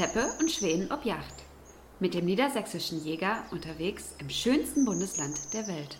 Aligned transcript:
Teppe 0.00 0.30
und 0.40 0.50
Schweden 0.50 0.90
ob 0.90 1.04
Yacht. 1.04 1.44
Mit 1.98 2.14
dem 2.14 2.24
niedersächsischen 2.24 3.04
Jäger 3.04 3.44
unterwegs 3.50 4.16
im 4.18 4.30
schönsten 4.30 4.86
Bundesland 4.86 5.34
der 5.52 5.66
Welt. 5.68 5.98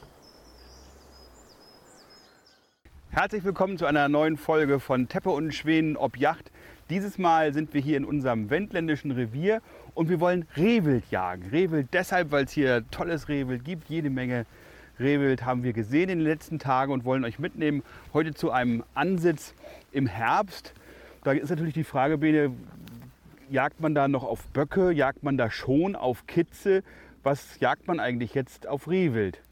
Herzlich 3.11 3.45
willkommen 3.45 3.77
zu 3.77 3.85
einer 3.85 4.09
neuen 4.09 4.39
Folge 4.39 4.81
von 4.81 5.07
Teppe 5.09 5.29
und 5.29 5.53
Schweden 5.53 5.99
ob 5.99 6.17
Yacht. 6.17 6.51
Dieses 6.89 7.19
Mal 7.19 7.53
sind 7.53 7.75
wir 7.75 7.83
hier 7.83 7.99
in 7.99 8.07
unserem 8.07 8.49
wendländischen 8.49 9.11
Revier 9.11 9.61
und 9.93 10.09
wir 10.09 10.19
wollen 10.19 10.47
Rehwild 10.57 11.05
jagen. 11.11 11.51
Rehwild 11.51 11.89
deshalb, 11.93 12.31
weil 12.31 12.47
es 12.47 12.53
hier 12.53 12.87
tolles 12.91 13.29
Rehwild 13.29 13.67
gibt, 13.67 13.91
jede 13.91 14.09
Menge 14.09 14.47
Rehwild 14.99 15.45
haben 15.45 15.63
wir 15.63 15.75
gesehen 15.75 16.09
in 16.09 16.21
den 16.21 16.27
letzten 16.27 16.59
Tagen 16.59 16.91
und 16.91 17.05
wollen 17.05 17.27
euch 17.27 17.39
mitnehmen 17.39 17.83
heute 18.15 18.33
zu 18.33 18.51
einem 18.51 18.83
Ansitz 18.95 19.53
im 19.93 20.07
Herbst. 20.07 20.73
Da 21.23 21.33
ist 21.33 21.51
natürlich 21.51 21.75
die 21.75 21.85
Frage, 21.85 22.17
Bene, 22.17 22.51
jagt 23.51 23.81
man 23.81 23.95
da 23.95 24.09
noch 24.09 24.25
auf 24.25 24.47
Böcke, 24.49 24.93
jagt 24.93 25.23
man 25.23 25.37
da 25.37 25.51
schon 25.51 25.97
auf 25.97 26.27
Kitze? 26.27 26.83
Was 27.23 27.59
jagt 27.59 27.87
man 27.89 28.01
eigentlich 28.01 28.35
jetzt 28.35 28.67
auf 28.67 28.89
Rehwild? 28.89 29.43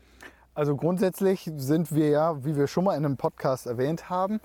Also 0.55 0.77
grundsätzlich 0.77 1.51
sind 1.57 1.95
wir 1.95 2.09
ja, 2.09 2.45
wie 2.45 2.57
wir 2.57 2.69
schon 2.69 2.85
mal 2.85 2.97
in 2.97 3.05
einem 3.05 3.17
Podcast 3.17 3.67
erwähnt 3.67 4.09
haben, 4.09 4.41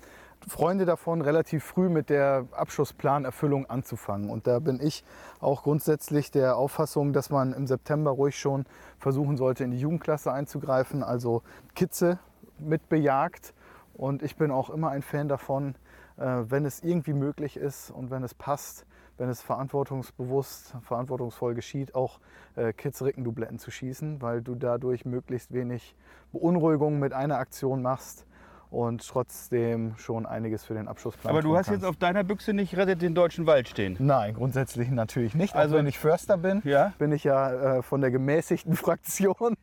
Freunde 0.46 0.84
davon, 0.84 1.22
relativ 1.22 1.64
früh 1.64 1.88
mit 1.88 2.10
der 2.10 2.46
Abschussplanerfüllung 2.52 3.64
anzufangen. 3.70 4.28
Und 4.28 4.46
da 4.46 4.58
bin 4.58 4.78
ich 4.80 5.02
auch 5.40 5.62
grundsätzlich 5.62 6.30
der 6.30 6.56
Auffassung, 6.56 7.12
dass 7.12 7.30
man 7.30 7.54
im 7.54 7.66
September 7.66 8.10
ruhig 8.10 8.38
schon 8.38 8.66
versuchen 8.98 9.36
sollte, 9.36 9.64
in 9.64 9.70
die 9.70 9.78
Jugendklasse 9.78 10.30
einzugreifen, 10.32 11.02
also 11.02 11.42
Kitze 11.74 12.18
mit 12.58 12.88
bejagt. 12.88 13.54
Und 13.94 14.22
ich 14.22 14.36
bin 14.36 14.50
auch 14.50 14.68
immer 14.68 14.90
ein 14.90 15.02
Fan 15.02 15.28
davon, 15.28 15.76
äh, 16.18 16.24
wenn 16.24 16.66
es 16.66 16.82
irgendwie 16.82 17.14
möglich 17.14 17.56
ist 17.56 17.90
und 17.90 18.10
wenn 18.10 18.22
es 18.22 18.34
passt, 18.34 18.84
wenn 19.16 19.28
es 19.28 19.40
verantwortungsbewusst, 19.42 20.74
verantwortungsvoll 20.82 21.54
geschieht, 21.54 21.94
auch 21.94 22.18
äh, 22.56 22.72
Kids-Rickendubletten 22.72 23.58
zu 23.58 23.70
schießen, 23.70 24.20
weil 24.22 24.42
du 24.42 24.54
dadurch 24.54 25.04
möglichst 25.04 25.52
wenig 25.52 25.94
Beunruhigung 26.32 26.98
mit 26.98 27.12
einer 27.12 27.38
Aktion 27.38 27.80
machst 27.82 28.26
und 28.70 29.06
trotzdem 29.06 29.94
schon 29.98 30.26
einiges 30.26 30.64
für 30.64 30.74
den 30.74 30.88
Abschlussplan. 30.88 31.30
Aber 31.32 31.42
du 31.42 31.56
hast 31.56 31.66
kannst. 31.66 31.82
jetzt 31.82 31.88
auf 31.88 31.96
deiner 31.96 32.24
Büchse 32.24 32.52
nicht 32.52 32.76
Rettet 32.76 33.02
den 33.02 33.14
deutschen 33.14 33.46
Wald 33.46 33.68
stehen. 33.68 33.96
Nein, 34.00 34.34
grundsätzlich 34.34 34.90
natürlich 34.90 35.34
nicht. 35.36 35.54
Also- 35.54 35.62
Also 35.64 35.76
wenn 35.76 35.86
ich 35.86 35.98
Förster 35.98 36.36
bin, 36.38 36.60
Ja. 36.64 36.92
bin 36.98 37.12
ich 37.12 37.22
ja 37.22 37.76
äh, 37.78 37.82
von 37.82 38.00
der 38.00 38.10
gemäßigten 38.10 38.74
Fraktion. 38.76 39.54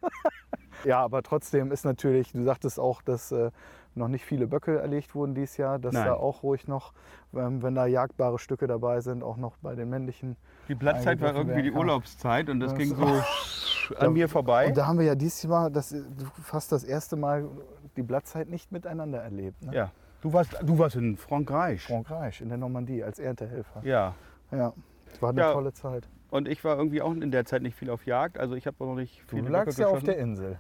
Ja, 0.86 1.00
aber 1.00 1.24
trotzdem 1.24 1.72
ist 1.72 1.86
natürlich, 1.86 2.32
du 2.32 2.44
sagtest 2.44 2.80
auch, 2.80 3.02
dass 3.02 3.32
äh, 3.32 3.52
noch 3.96 4.08
nicht 4.08 4.26
viele 4.26 4.48
Böcke 4.48 4.80
erlegt 4.80 5.16
wurden 5.16 5.36
dieses 5.36 5.58
Jahr, 5.58 5.78
dass 5.80 5.94
Nein. 5.94 6.06
da 6.06 6.14
auch 6.14 6.44
ruhig 6.44 6.68
noch, 6.68 6.94
ähm, 7.34 7.62
wenn 7.62 7.76
da 7.76 7.86
jagbare 7.86 8.40
Stücke 8.40 8.68
dabei 8.68 9.02
sind, 9.02 9.22
auch 9.24 9.38
noch 9.38 9.58
bei 9.58 9.76
den 9.76 9.90
männlichen. 9.90 10.38
Die 10.70 10.76
Blattzeit 10.76 11.20
war 11.22 11.36
irgendwie 11.36 11.62
die. 11.64 11.72
Urlaubszeit 11.72 12.50
und 12.50 12.60
das 12.62 12.72
Das- 12.74 12.80
ging 12.80 12.96
so 12.96 13.96
an 14.00 14.14
mir 14.14 14.30
vorbei. 14.30 14.68
Und 14.68 14.78
da 14.78 14.88
haben 14.88 14.98
wir 15.00 15.06
ja 15.06 15.16
dieses 15.16 15.44
Jahr 15.44 15.70
das, 15.70 15.94
fast 16.42 16.72
das 16.72 16.84
erste 16.84 17.16
Mal 17.18 17.50
die 17.98 18.04
Blattzeit 18.04 18.48
nicht 18.50 18.72
miteinander 18.72 19.20
erlebt. 19.22 19.62
Ne? 19.66 19.76
Ja. 19.76 19.92
Du 20.22 20.32
warst, 20.32 20.56
du 20.64 20.78
warst 20.78 20.96
in 20.96 21.18
Frankreich. 21.18 21.84
Frankreich 21.88 22.42
in 22.42 22.50
der 22.50 22.58
Normandie 22.60 23.04
als 23.04 23.20
Erntehelfer. 23.20 23.82
Ja. 23.84 24.14
Ja, 24.52 24.72
war 25.20 25.32
eine 25.32 25.42
Ja. 25.42 25.52
tolle 25.54 25.74
Zeit. 25.74 26.08
Und 26.30 26.48
ich 26.48 26.64
war 26.64 26.78
irgendwie 26.78 27.02
auch 27.02 27.12
in 27.12 27.32
der 27.32 27.44
Zeit 27.44 27.62
nicht 27.62 27.76
viel 27.76 27.90
auf 27.90 28.06
Jagd. 28.06 28.38
Also 28.38 28.56
ich 28.56 28.68
habe 28.68 28.78
noch 28.86 28.96
nicht 28.96 29.22
Du 29.28 29.36
viele 29.38 29.50
lagst 29.50 29.80
ja 29.80 29.88
auf 29.88 30.04
der 30.04 30.18
Insel. 30.18 30.60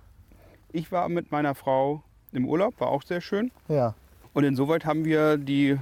Ich 0.73 0.91
war 0.91 1.09
mit 1.09 1.31
meiner 1.31 1.55
Frau 1.55 2.03
im 2.31 2.47
Urlaub, 2.47 2.79
war 2.79 2.87
auch 2.87 3.03
sehr 3.03 3.21
schön. 3.21 3.51
Ja. 3.67 3.93
Und 4.33 4.43
insoweit 4.43 4.85
haben 4.85 5.03
wir 5.05 5.37
die 5.37 5.77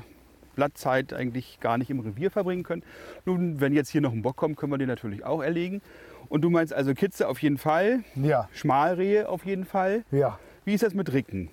Blattzeit 0.55 1.13
eigentlich 1.13 1.59
gar 1.59 1.77
nicht 1.77 1.89
im 1.89 1.99
Revier 1.99 2.31
verbringen 2.31 2.63
können. 2.63 2.83
Nun, 3.25 3.61
wenn 3.61 3.73
jetzt 3.73 3.89
hier 3.89 4.01
noch 4.01 4.11
ein 4.11 4.21
Bock 4.23 4.35
kommt, 4.35 4.57
können 4.57 4.71
wir 4.71 4.77
den 4.77 4.87
natürlich 4.87 5.23
auch 5.23 5.41
erlegen. 5.41 5.81
Und 6.27 6.41
du 6.41 6.49
meinst 6.49 6.73
also 6.73 6.93
Kitze 6.93 7.27
auf 7.27 7.41
jeden 7.41 7.57
Fall, 7.57 8.03
Ja, 8.15 8.49
Schmalrehe 8.51 9.29
auf 9.29 9.45
jeden 9.45 9.65
Fall. 9.65 10.03
ja. 10.11 10.39
Wie 10.65 10.73
ist 10.75 10.83
das 10.83 10.93
mit 10.93 11.11
Ricken? 11.13 11.49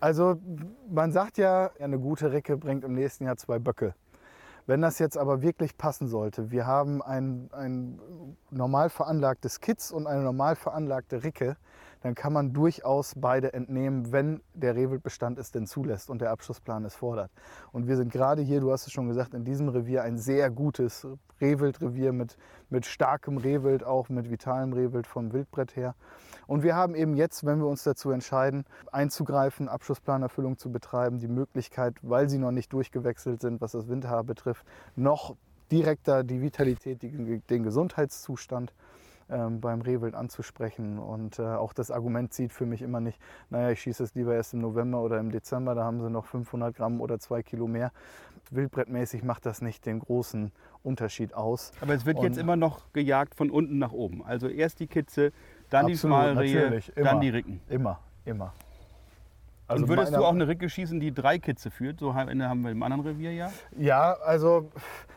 Also 0.00 0.36
man 0.90 1.12
sagt 1.12 1.36
ja, 1.38 1.70
eine 1.78 1.98
gute 1.98 2.32
Ricke 2.32 2.56
bringt 2.56 2.82
im 2.82 2.94
nächsten 2.94 3.24
Jahr 3.24 3.36
zwei 3.36 3.58
Böcke. 3.58 3.94
Wenn 4.66 4.80
das 4.80 4.98
jetzt 4.98 5.16
aber 5.18 5.42
wirklich 5.42 5.76
passen 5.76 6.08
sollte, 6.08 6.50
wir 6.50 6.66
haben 6.66 7.02
ein, 7.02 7.50
ein 7.52 8.00
normal 8.50 8.88
veranlagtes 8.88 9.60
Kitz 9.60 9.90
und 9.90 10.06
eine 10.06 10.22
normal 10.22 10.56
veranlagte 10.56 11.22
Ricke, 11.22 11.56
dann 12.02 12.14
kann 12.14 12.32
man 12.32 12.52
durchaus 12.52 13.14
beide 13.16 13.52
entnehmen, 13.52 14.12
wenn 14.12 14.40
der 14.54 14.74
Rehwildbestand 14.74 15.38
es 15.38 15.50
denn 15.50 15.66
zulässt 15.66 16.10
und 16.10 16.20
der 16.20 16.30
Abschlussplan 16.30 16.84
es 16.84 16.94
fordert. 16.94 17.30
Und 17.72 17.86
wir 17.88 17.96
sind 17.96 18.12
gerade 18.12 18.42
hier, 18.42 18.60
du 18.60 18.72
hast 18.72 18.86
es 18.86 18.92
schon 18.92 19.08
gesagt, 19.08 19.34
in 19.34 19.44
diesem 19.44 19.68
Revier 19.68 20.02
ein 20.02 20.16
sehr 20.16 20.50
gutes 20.50 21.06
Rehwildrevier 21.40 22.12
mit, 22.12 22.36
mit 22.68 22.86
starkem 22.86 23.36
Rehwild, 23.36 23.84
auch 23.84 24.08
mit 24.08 24.30
vitalem 24.30 24.72
Rehwild 24.72 25.06
vom 25.06 25.32
Wildbrett 25.32 25.76
her. 25.76 25.94
Und 26.46 26.62
wir 26.62 26.74
haben 26.74 26.94
eben 26.94 27.14
jetzt, 27.14 27.44
wenn 27.44 27.58
wir 27.58 27.66
uns 27.66 27.84
dazu 27.84 28.10
entscheiden, 28.10 28.64
einzugreifen, 28.92 29.68
Abschlussplanerfüllung 29.68 30.58
zu 30.58 30.72
betreiben, 30.72 31.18
die 31.18 31.28
Möglichkeit, 31.28 31.94
weil 32.02 32.28
sie 32.28 32.38
noch 32.38 32.50
nicht 32.50 32.72
durchgewechselt 32.72 33.40
sind, 33.40 33.60
was 33.60 33.72
das 33.72 33.88
Winterhaar 33.88 34.24
betrifft, 34.24 34.64
noch 34.96 35.36
direkter 35.70 36.24
die 36.24 36.40
Vitalität, 36.40 37.02
die, 37.02 37.40
den 37.48 37.62
Gesundheitszustand 37.62 38.72
ähm, 39.30 39.60
beim 39.60 39.80
Rehwild 39.80 40.14
anzusprechen. 40.14 40.98
Und 40.98 41.38
äh, 41.38 41.42
auch 41.42 41.72
das 41.72 41.90
Argument 41.90 42.32
zieht 42.32 42.52
für 42.52 42.66
mich 42.66 42.82
immer 42.82 43.00
nicht, 43.00 43.20
naja, 43.48 43.70
ich 43.70 43.80
schieße 43.80 44.02
es 44.02 44.14
lieber 44.14 44.34
erst 44.34 44.54
im 44.54 44.60
November 44.60 45.00
oder 45.00 45.18
im 45.18 45.30
Dezember, 45.30 45.74
da 45.74 45.84
haben 45.84 46.00
sie 46.00 46.10
noch 46.10 46.26
500 46.26 46.74
Gramm 46.74 47.00
oder 47.00 47.18
zwei 47.18 47.42
Kilo 47.42 47.66
mehr. 47.66 47.92
Wildbrettmäßig 48.50 49.22
macht 49.22 49.46
das 49.46 49.62
nicht 49.62 49.86
den 49.86 50.00
großen 50.00 50.52
Unterschied 50.82 51.34
aus. 51.34 51.72
Aber 51.80 51.94
es 51.94 52.04
wird 52.04 52.18
Und- 52.18 52.24
jetzt 52.24 52.38
immer 52.38 52.56
noch 52.56 52.92
gejagt 52.92 53.34
von 53.34 53.50
unten 53.50 53.78
nach 53.78 53.92
oben. 53.92 54.24
Also 54.24 54.48
erst 54.48 54.80
die 54.80 54.86
Kitze, 54.86 55.32
dann 55.68 55.86
die 55.86 55.96
Schmalrehe, 55.96 56.80
dann 56.96 57.20
die 57.20 57.28
Ricken. 57.28 57.60
Immer, 57.68 58.00
immer. 58.24 58.52
und 59.68 59.88
würdest 59.88 60.12
du 60.12 60.24
auch 60.24 60.32
eine 60.32 60.48
Ricke 60.48 60.68
schießen, 60.68 60.98
die 60.98 61.14
drei 61.14 61.38
Kitze 61.38 61.70
führt? 61.70 62.00
So 62.00 62.14
haben 62.14 62.42
haben 62.42 62.62
wir 62.62 62.72
im 62.72 62.82
anderen 62.82 63.02
Revier 63.06 63.32
ja. 63.32 63.52
Ja, 63.76 64.14
also 64.24 64.68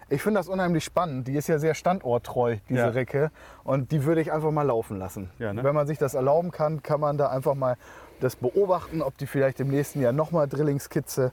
ich 0.10 0.22
finde 0.22 0.40
das 0.40 0.48
unheimlich 0.48 0.84
spannend. 0.84 1.28
Die 1.28 1.36
ist 1.36 1.48
ja 1.48 1.60
sehr 1.60 1.74
standorttreu, 1.74 2.58
diese 2.70 2.80
Ja. 2.82 2.88
Recke. 2.90 3.32
Und 3.64 3.92
die 3.92 4.04
würde 4.06 4.22
ich 4.22 4.32
einfach 4.32 4.52
mal 4.52 4.64
laufen 4.64 4.98
lassen. 4.98 5.30
Ja, 5.40 5.54
ne? 5.54 5.64
Wenn 5.64 5.76
man 5.76 5.88
sich 5.88 5.98
das 5.98 6.14
erlauben 6.14 6.52
kann, 6.52 6.84
kann 6.84 7.00
man 7.00 7.18
da 7.18 7.30
einfach 7.30 7.56
mal 7.56 7.78
das 8.20 8.36
beobachten, 8.36 9.02
ob 9.02 9.18
die 9.18 9.28
vielleicht 9.28 9.60
im 9.60 9.68
nächsten 9.70 10.02
Jahr 10.02 10.14
nochmal 10.14 10.48
Drillingskitze 10.48 11.32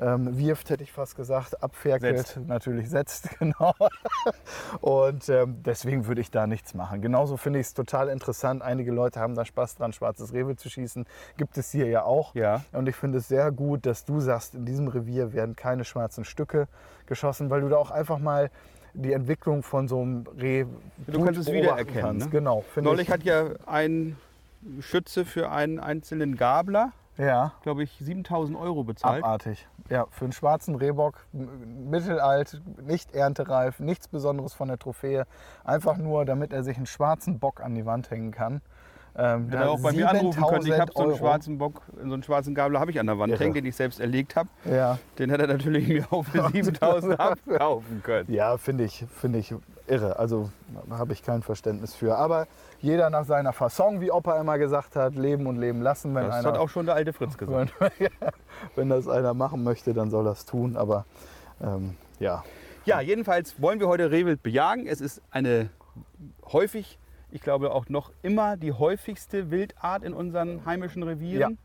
ähm, 0.00 0.38
wirft, 0.38 0.70
hätte 0.70 0.82
ich 0.82 0.92
fast 0.92 1.16
gesagt, 1.16 1.62
abferkelt, 1.62 2.18
Setzt. 2.18 2.46
natürlich 2.46 2.88
setzt, 2.88 3.30
genau. 3.38 3.74
Und 4.80 5.28
ähm, 5.28 5.56
deswegen 5.64 6.06
würde 6.06 6.20
ich 6.20 6.30
da 6.30 6.46
nichts 6.46 6.74
machen. 6.74 7.02
Genauso 7.02 7.36
finde 7.36 7.58
ich 7.58 7.66
es 7.66 7.74
total 7.74 8.08
interessant. 8.08 8.62
Einige 8.62 8.92
Leute 8.92 9.20
haben 9.20 9.34
da 9.34 9.44
Spaß 9.44 9.76
dran, 9.76 9.92
schwarzes 9.92 10.32
Rehwild 10.32 10.60
zu 10.60 10.70
schießen. 10.70 11.04
Gibt 11.36 11.58
es 11.58 11.72
hier 11.72 11.86
ja 11.86 12.04
auch. 12.04 12.34
Ja. 12.34 12.64
Und 12.72 12.88
ich 12.88 12.96
finde 12.96 13.18
es 13.18 13.28
sehr 13.28 13.50
gut, 13.50 13.86
dass 13.86 14.04
du 14.04 14.20
sagst, 14.20 14.54
in 14.54 14.64
diesem 14.64 14.88
Revier 14.88 15.32
werden 15.32 15.56
keine 15.56 15.84
schwarzen 15.84 16.24
Stücke 16.24 16.68
geschossen, 17.06 17.50
weil 17.50 17.60
du 17.62 17.68
da 17.68 17.76
auch 17.76 17.90
einfach 17.90 18.18
mal 18.18 18.50
die 18.94 19.12
Entwicklung 19.12 19.62
von 19.62 19.88
so 19.88 20.00
einem 20.00 20.26
Reh 20.38 20.64
Du 21.06 21.24
kannst 21.24 21.40
es 21.40 21.52
wiedererkennen, 21.52 22.02
kannst. 22.02 22.26
ne? 22.26 22.32
Genau. 22.32 22.64
Neulich 22.76 23.08
ich, 23.08 23.12
hat 23.12 23.22
ja 23.22 23.50
ein 23.66 24.16
Schütze 24.80 25.24
für 25.24 25.50
einen 25.50 25.78
einzelnen 25.78 26.36
Gabler, 26.36 26.92
ja, 27.18 27.52
glaube 27.62 27.82
ich, 27.82 27.90
7000 28.00 28.56
Euro 28.56 28.84
bezahlt. 28.84 29.24
abartig. 29.24 29.66
Ja, 29.90 30.06
für 30.10 30.24
einen 30.24 30.32
schwarzen 30.32 30.76
Rehbock, 30.76 31.26
mittelalt, 31.32 32.60
nicht 32.80 33.14
erntereif, 33.14 33.80
nichts 33.80 34.08
Besonderes 34.08 34.54
von 34.54 34.68
der 34.68 34.78
Trophäe. 34.78 35.26
Einfach 35.64 35.96
nur, 35.96 36.24
damit 36.24 36.52
er 36.52 36.62
sich 36.62 36.76
einen 36.76 36.86
schwarzen 36.86 37.38
Bock 37.38 37.60
an 37.60 37.74
die 37.74 37.86
Wand 37.86 38.10
hängen 38.10 38.30
kann. 38.30 38.62
Ähm, 39.20 39.48
Hätte 39.48 39.64
er 39.64 39.70
auch 39.70 39.80
bei 39.80 39.92
mir 39.92 40.08
anrufen 40.08 40.42
können. 40.44 40.66
Ich 40.66 40.78
habe 40.78 40.92
so 40.94 41.02
einen 41.02 41.10
7000 41.10 41.18
schwarzen 41.18 41.58
Bock, 41.58 41.82
so 42.04 42.14
einen 42.14 42.22
schwarzen 42.22 42.54
Gabler 42.54 42.78
habe 42.78 42.92
ich 42.92 43.00
an 43.00 43.06
der 43.06 43.18
Wand 43.18 43.38
hängen, 43.40 43.54
den 43.54 43.66
ich 43.66 43.74
selbst 43.74 43.98
erlegt 43.98 44.36
habe. 44.36 44.48
Ja, 44.64 44.98
Den 45.18 45.30
hätte 45.30 45.42
er 45.42 45.48
natürlich 45.48 45.88
mir 45.88 46.06
auch 46.12 46.24
für 46.24 46.48
7000 46.52 47.18
abkaufen 47.18 48.02
können. 48.04 48.32
Ja, 48.32 48.56
finde 48.58 48.84
ich, 48.84 49.04
finde 49.20 49.40
ich 49.40 49.52
irre. 49.88 50.18
Also 50.18 50.50
habe 50.90 51.12
ich 51.12 51.22
kein 51.24 51.42
Verständnis 51.42 51.94
für. 51.96 52.16
Aber 52.16 52.46
jeder 52.80 53.10
nach 53.10 53.24
seiner 53.24 53.52
Fasson, 53.52 54.00
wie 54.00 54.12
Opa 54.12 54.38
immer 54.40 54.56
gesagt 54.56 54.94
hat, 54.94 55.16
leben 55.16 55.46
und 55.46 55.56
leben 55.58 55.82
lassen. 55.82 56.14
Wenn, 56.14 56.26
Das 56.26 56.36
einer, 56.36 56.48
hat 56.52 56.58
auch 56.58 56.68
schon 56.68 56.86
der 56.86 56.94
alte 56.94 57.12
Fritz 57.12 57.36
gesagt. 57.36 57.72
wenn, 57.80 58.08
wenn 58.76 58.88
das 58.88 59.08
einer 59.08 59.34
machen 59.34 59.64
möchte, 59.64 59.94
dann 59.94 60.10
soll 60.10 60.26
er 60.28 60.32
es 60.32 60.44
tun. 60.44 60.76
Aber 60.76 61.04
ähm, 61.60 61.96
ja, 62.20 62.44
Ja, 62.84 63.00
jedenfalls 63.00 63.60
wollen 63.60 63.80
wir 63.80 63.88
heute 63.88 64.12
Rehwild 64.12 64.42
bejagen. 64.44 64.86
Es 64.86 65.00
ist 65.00 65.20
eine 65.32 65.70
häufig, 66.52 66.98
ich 67.30 67.40
glaube 67.40 67.72
auch 67.72 67.88
noch 67.88 68.12
immer 68.22 68.56
die 68.56 68.72
häufigste 68.72 69.50
Wildart 69.50 70.02
in 70.02 70.12
unseren 70.14 70.64
heimischen 70.64 71.02
Revieren. 71.02 71.52
Ja. 71.52 71.58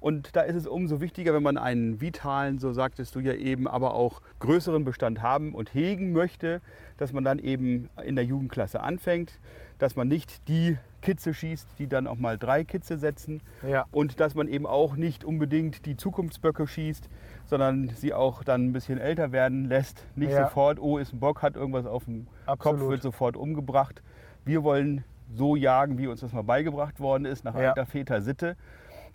Und 0.00 0.34
da 0.34 0.40
ist 0.40 0.56
es 0.56 0.66
umso 0.66 1.02
wichtiger, 1.02 1.34
wenn 1.34 1.42
man 1.42 1.58
einen 1.58 2.00
vitalen, 2.00 2.58
so 2.58 2.72
sagtest 2.72 3.14
du 3.14 3.20
ja 3.20 3.34
eben, 3.34 3.68
aber 3.68 3.94
auch 3.94 4.22
größeren 4.38 4.82
Bestand 4.82 5.20
haben 5.20 5.54
und 5.54 5.74
hegen 5.74 6.12
möchte, 6.12 6.62
dass 6.96 7.12
man 7.12 7.22
dann 7.22 7.38
eben 7.38 7.90
in 8.02 8.16
der 8.16 8.24
Jugendklasse 8.24 8.80
anfängt, 8.80 9.38
dass 9.78 9.96
man 9.96 10.08
nicht 10.08 10.48
die 10.48 10.78
Kitze 11.02 11.34
schießt, 11.34 11.68
die 11.78 11.86
dann 11.86 12.06
auch 12.06 12.16
mal 12.16 12.38
drei 12.38 12.64
Kitze 12.64 12.96
setzen. 12.96 13.42
Ja. 13.66 13.84
Und 13.90 14.20
dass 14.20 14.34
man 14.34 14.48
eben 14.48 14.66
auch 14.66 14.96
nicht 14.96 15.22
unbedingt 15.22 15.84
die 15.84 15.96
Zukunftsböcke 15.96 16.66
schießt, 16.66 17.08
sondern 17.44 17.90
sie 17.90 18.14
auch 18.14 18.42
dann 18.42 18.68
ein 18.68 18.72
bisschen 18.72 18.98
älter 18.98 19.32
werden 19.32 19.66
lässt. 19.66 20.06
Nicht 20.16 20.32
Ja. 20.32 20.44
sofort, 20.44 20.78
oh, 20.80 20.96
ist 20.96 21.12
ein 21.12 21.20
Bock, 21.20 21.42
hat 21.42 21.56
irgendwas 21.56 21.84
auf 21.84 22.04
dem 22.04 22.26
Absolut. 22.46 22.80
Kopf, 22.80 22.88
wird 22.90 23.02
sofort 23.02 23.36
umgebracht. 23.36 24.02
Wir 24.50 24.64
wollen 24.64 25.04
so 25.36 25.54
jagen, 25.54 25.96
wie 25.96 26.08
uns 26.08 26.22
das 26.22 26.32
mal 26.32 26.42
beigebracht 26.42 26.98
worden 26.98 27.24
ist, 27.24 27.44
nach 27.44 27.54
Ja. 27.54 27.68
alter 27.68 27.86
Väter 27.86 28.20
Sitte. 28.20 28.56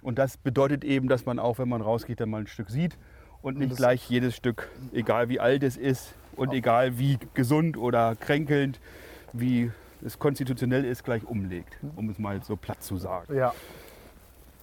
Und 0.01 0.17
das 0.17 0.37
bedeutet 0.37 0.85
eben, 0.85 1.09
dass 1.09 1.25
man 1.25 1.39
auch, 1.39 1.57
wenn 1.59 1.67
man 1.67 1.81
rausgeht, 1.81 2.21
dann 2.21 2.29
mal 2.29 2.39
ein 2.39 2.47
Stück 2.47 2.69
sieht 2.69 2.97
und 3.41 3.57
nicht 3.57 3.71
das- 3.71 3.77
gleich 3.77 4.09
jedes 4.09 4.33
Stück, 4.33 4.69
egal 4.93 5.27
wie 5.27 5.41
alt 5.41 5.61
es 5.63 5.75
ist 5.75 6.13
und 6.37 6.53
egal 6.53 6.97
wie 6.99 7.19
gesund 7.33 7.75
oder 7.75 8.15
kränkelnd, 8.15 8.79
wie 9.33 9.71
es 10.05 10.17
konstitutionell 10.19 10.85
ist, 10.85 11.03
gleich 11.03 11.25
umlegt, 11.25 11.77
um 11.97 12.09
es 12.09 12.17
mal 12.17 12.41
so 12.41 12.55
platt 12.55 12.81
zu 12.81 12.95
sagen. 12.95 13.35
Ja, 13.35 13.53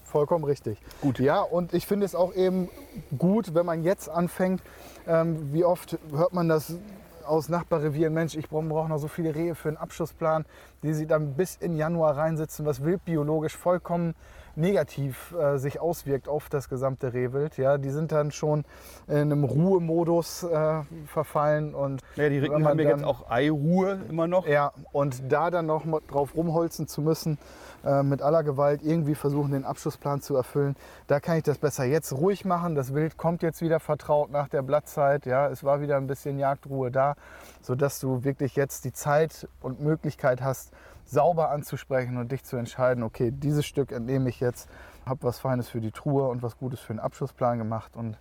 vollkommen 0.05 0.45
richtig. 0.45 0.79
Gut. 1.03 1.19
Ja, 1.19 1.43
und 1.43 1.75
ich 1.75 1.87
finde 1.87 2.07
es 2.07 2.15
auch 2.15 2.35
eben 2.35 2.71
gut, 3.19 3.55
wenn 3.55 3.67
man 3.67 3.83
jetzt 3.85 4.09
anfängt. 4.09 4.63
Ähm, 5.07 5.53
wie 5.53 5.65
oft 5.67 5.99
hört 6.15 6.33
man 6.33 6.49
das 6.49 6.79
aus 7.25 7.49
Nachbarrevieren, 7.49 8.15
Mensch, 8.15 8.37
ich 8.37 8.49
brauche 8.49 8.65
brauch 8.65 8.89
noch 8.89 8.99
so 8.99 9.09
viele 9.09 9.35
Rehe 9.35 9.55
für 9.55 9.69
einen 9.69 9.77
Abschussplan, 9.77 10.45
die 10.83 10.95
sie 10.95 11.07
dann 11.07 11.35
bis 11.35 11.57
in 11.57 11.77
Januar 11.77 12.17
reinsitzen, 12.17 12.67
was 12.67 12.85
wildbiologisch 12.85 13.57
vollkommen 13.57 14.15
negativ 14.57 15.35
äh, 15.39 15.59
sich 15.59 15.81
auswirkt 15.81 16.29
auf 16.29 16.49
das 16.49 16.69
gesamte 16.69 17.13
Rehwild. 17.13 17.57
Ja, 17.57 17.79
die 17.79 17.91
sind 17.91 18.13
dann 18.13 18.31
schon 18.31 18.65
in 19.09 19.17
einem 19.17 19.45
Ruhemodus 19.45 20.43
äh, 20.45 20.81
verfallen 21.07 21.75
und 21.75 22.03
Ja, 22.17 22.29
die 22.29 22.39
Ricken 22.39 22.67
haben 22.67 22.79
ja 22.79 22.91
jetzt 22.91 23.05
auch 23.05 23.31
Eiruhe 23.31 24.01
immer 24.09 24.27
noch. 24.27 24.47
ja, 24.47 24.73
und 24.93 25.33
da 25.33 25.51
dann 25.51 25.67
noch 25.67 25.85
mal 25.85 26.01
drauf 26.09 26.35
rumholzen 26.35 26.87
zu 26.87 27.01
müssen, 27.03 27.39
äh, 27.85 28.03
mit 28.03 28.23
aller 28.23 28.43
Gewalt 28.43 28.83
irgendwie 28.83 29.15
versuchen, 29.15 29.53
den 29.53 29.65
Abschlussplan 29.65 30.21
zu 30.21 30.37
erfüllen, 30.37 30.77
da 31.07 31.21
kann 31.21 31.37
ich 31.37 31.43
das 31.43 31.59
besser 31.59 31.85
jetzt 31.85 32.13
ruhig 32.13 32.45
machen. 32.45 32.75
Das 32.75 32.95
Wild 32.95 33.17
kommt 33.17 33.43
jetzt 33.43 33.61
wieder 33.61 33.81
vertraut 33.81 34.31
nach 34.31 34.49
der 34.49 34.63
Blattzeit. 34.63 35.27
Ja, 35.27 35.49
es 35.49 35.65
war 35.65 35.81
wieder 35.81 35.97
ein 35.97 36.07
bisschen 36.07 36.39
Jagdruhe 36.39 36.91
da, 36.91 37.15
sodass 37.61 37.99
du 38.01 38.25
wirklich 38.25 38.57
jetzt 38.57 38.85
die 38.85 38.93
Zeit 38.93 39.49
und 39.61 39.81
Möglichkeit 39.81 40.43
hast, 40.43 40.73
sauber 41.05 41.51
anzusprechen 41.51 42.17
und 42.17 42.33
dich 42.33 42.45
zu 42.45 42.57
entscheiden, 42.57 43.03
okay, 43.03 43.31
dieses 43.31 43.67
Stück 43.67 43.93
entnehme 43.93 44.29
ich 44.29 44.41
jetzt, 44.41 44.69
habe 45.05 45.23
was 45.25 45.39
Feines 45.39 45.69
für 45.69 45.81
die 45.81 45.91
Truhe 45.91 46.29
und 46.29 46.43
was 46.43 46.57
Gutes 46.57 46.81
für 46.81 46.93
den 46.93 47.01
Abschlussplan 47.01 47.59
gemacht 47.59 47.97
und 47.97 48.19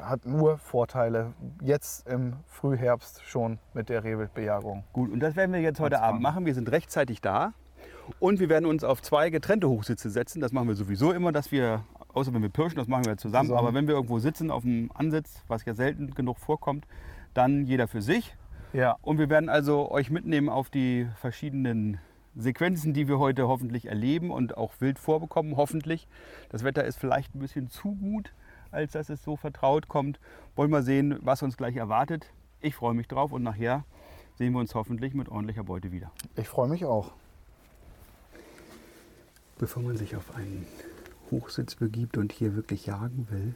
hat 0.00 0.24
nur 0.24 0.58
Vorteile 0.58 1.34
jetzt 1.60 2.08
im 2.08 2.34
Frühherbst 2.46 3.22
schon 3.24 3.58
mit 3.74 3.88
der 3.88 4.04
Rehwildbejagung. 4.04 4.84
Gut, 4.92 5.10
und 5.12 5.20
das 5.20 5.36
werden 5.36 5.52
wir 5.52 5.60
jetzt 5.60 5.80
heute. 5.80 6.00
Abend 6.00 6.22
machen. 6.22 6.46
Wir 6.46 6.54
sind 6.54 6.70
rechtzeitig 6.70 7.20
da 7.20 7.52
und 8.18 8.40
wir 8.40 8.48
werden 8.48 8.66
uns 8.66 8.84
auf 8.84 9.02
zwei 9.02 9.30
getrennte 9.30 9.68
Hochsitze 9.68 10.10
setzen. 10.10 10.40
Das 10.40 10.52
machen 10.52 10.68
wir 10.68 10.74
sowieso 10.74 11.12
immer, 11.12 11.32
dass 11.32 11.52
wir, 11.52 11.84
außer 12.14 12.32
wenn 12.32 12.42
wir 12.42 12.48
pirschen, 12.48 12.76
das 12.76 12.88
machen 12.88 13.04
wir 13.04 13.16
zusammen. 13.16 13.48
Zusammen. 13.48 13.66
Aber 13.66 13.74
wenn 13.74 13.86
wir 13.86 13.94
irgendwo 13.94 14.18
sitzen 14.18 14.50
auf 14.50 14.62
dem 14.62 14.90
Ansitz, 14.94 15.42
was 15.48 15.64
ja 15.64 15.74
selten 15.74 16.14
genug 16.14 16.38
vorkommt, 16.38 16.86
dann 17.34 17.66
jeder 17.66 17.88
für 17.88 18.02
sich. 18.02 18.34
Ja, 18.72 18.96
Und 19.02 19.18
wir 19.18 19.28
werden 19.28 19.50
also 19.50 19.90
euch 19.90 20.10
mitnehmen 20.10 20.48
auf 20.48 20.70
die 20.70 21.06
verschiedenen 21.16 21.98
Sequenzen, 22.34 22.94
die 22.94 23.08
wir 23.08 23.18
heute 23.18 23.46
hoffentlich 23.48 23.86
erleben 23.86 24.30
und 24.30 24.56
auch 24.56 24.72
wild 24.80 24.98
vorbekommen, 24.98 25.56
hoffentlich. 25.56 26.08
Das 26.48 26.64
Wetter 26.64 26.84
ist 26.84 26.98
vielleicht 26.98 27.34
ein 27.34 27.40
bisschen 27.40 27.68
zu 27.68 27.94
gut, 27.94 28.32
als 28.70 28.92
dass 28.92 29.10
es 29.10 29.22
so 29.22 29.36
vertraut 29.36 29.88
kommt. 29.88 30.18
Wollen 30.56 30.70
wir 30.70 30.82
sehen, 30.82 31.18
was 31.20 31.42
uns 31.42 31.56
gleich 31.56 31.76
erwartet. 31.76 32.32
Ich 32.60 32.74
freue 32.74 32.94
mich 32.94 33.08
drauf 33.08 33.32
und 33.32 33.42
nachher 33.42 33.84
sehen 34.38 34.52
wir 34.52 34.60
uns 34.60 34.74
hoffentlich 34.74 35.14
mit 35.14 35.28
ordentlicher 35.28 35.64
Beute 35.64 35.92
wieder. 35.92 36.10
ich 36.36 36.48
freue 36.48 36.68
mich 36.68 36.84
auch. 36.84 37.12
Bevor 39.58 39.82
man 39.82 39.96
sich 39.96 40.16
auf 40.16 40.34
einen 40.34 40.66
Hochsitz 41.30 41.74
begibt 41.74 42.16
und 42.16 42.32
hier 42.32 42.56
wirklich 42.56 42.86
jagen 42.86 43.26
will, 43.30 43.54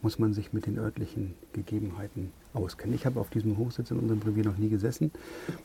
muss 0.00 0.18
man 0.18 0.32
sich 0.32 0.52
mit 0.52 0.66
den 0.66 0.78
örtlichen 0.78 1.34
Gegebenheiten 1.52 2.32
auskennen. 2.54 2.94
Ich 2.94 3.04
habe 3.04 3.20
auf 3.20 3.30
diesem 3.30 3.56
Hochsitz 3.58 3.90
in 3.90 3.98
unserem 3.98 4.22
Revier 4.22 4.44
noch 4.44 4.56
nie 4.56 4.68
gesessen. 4.68 5.12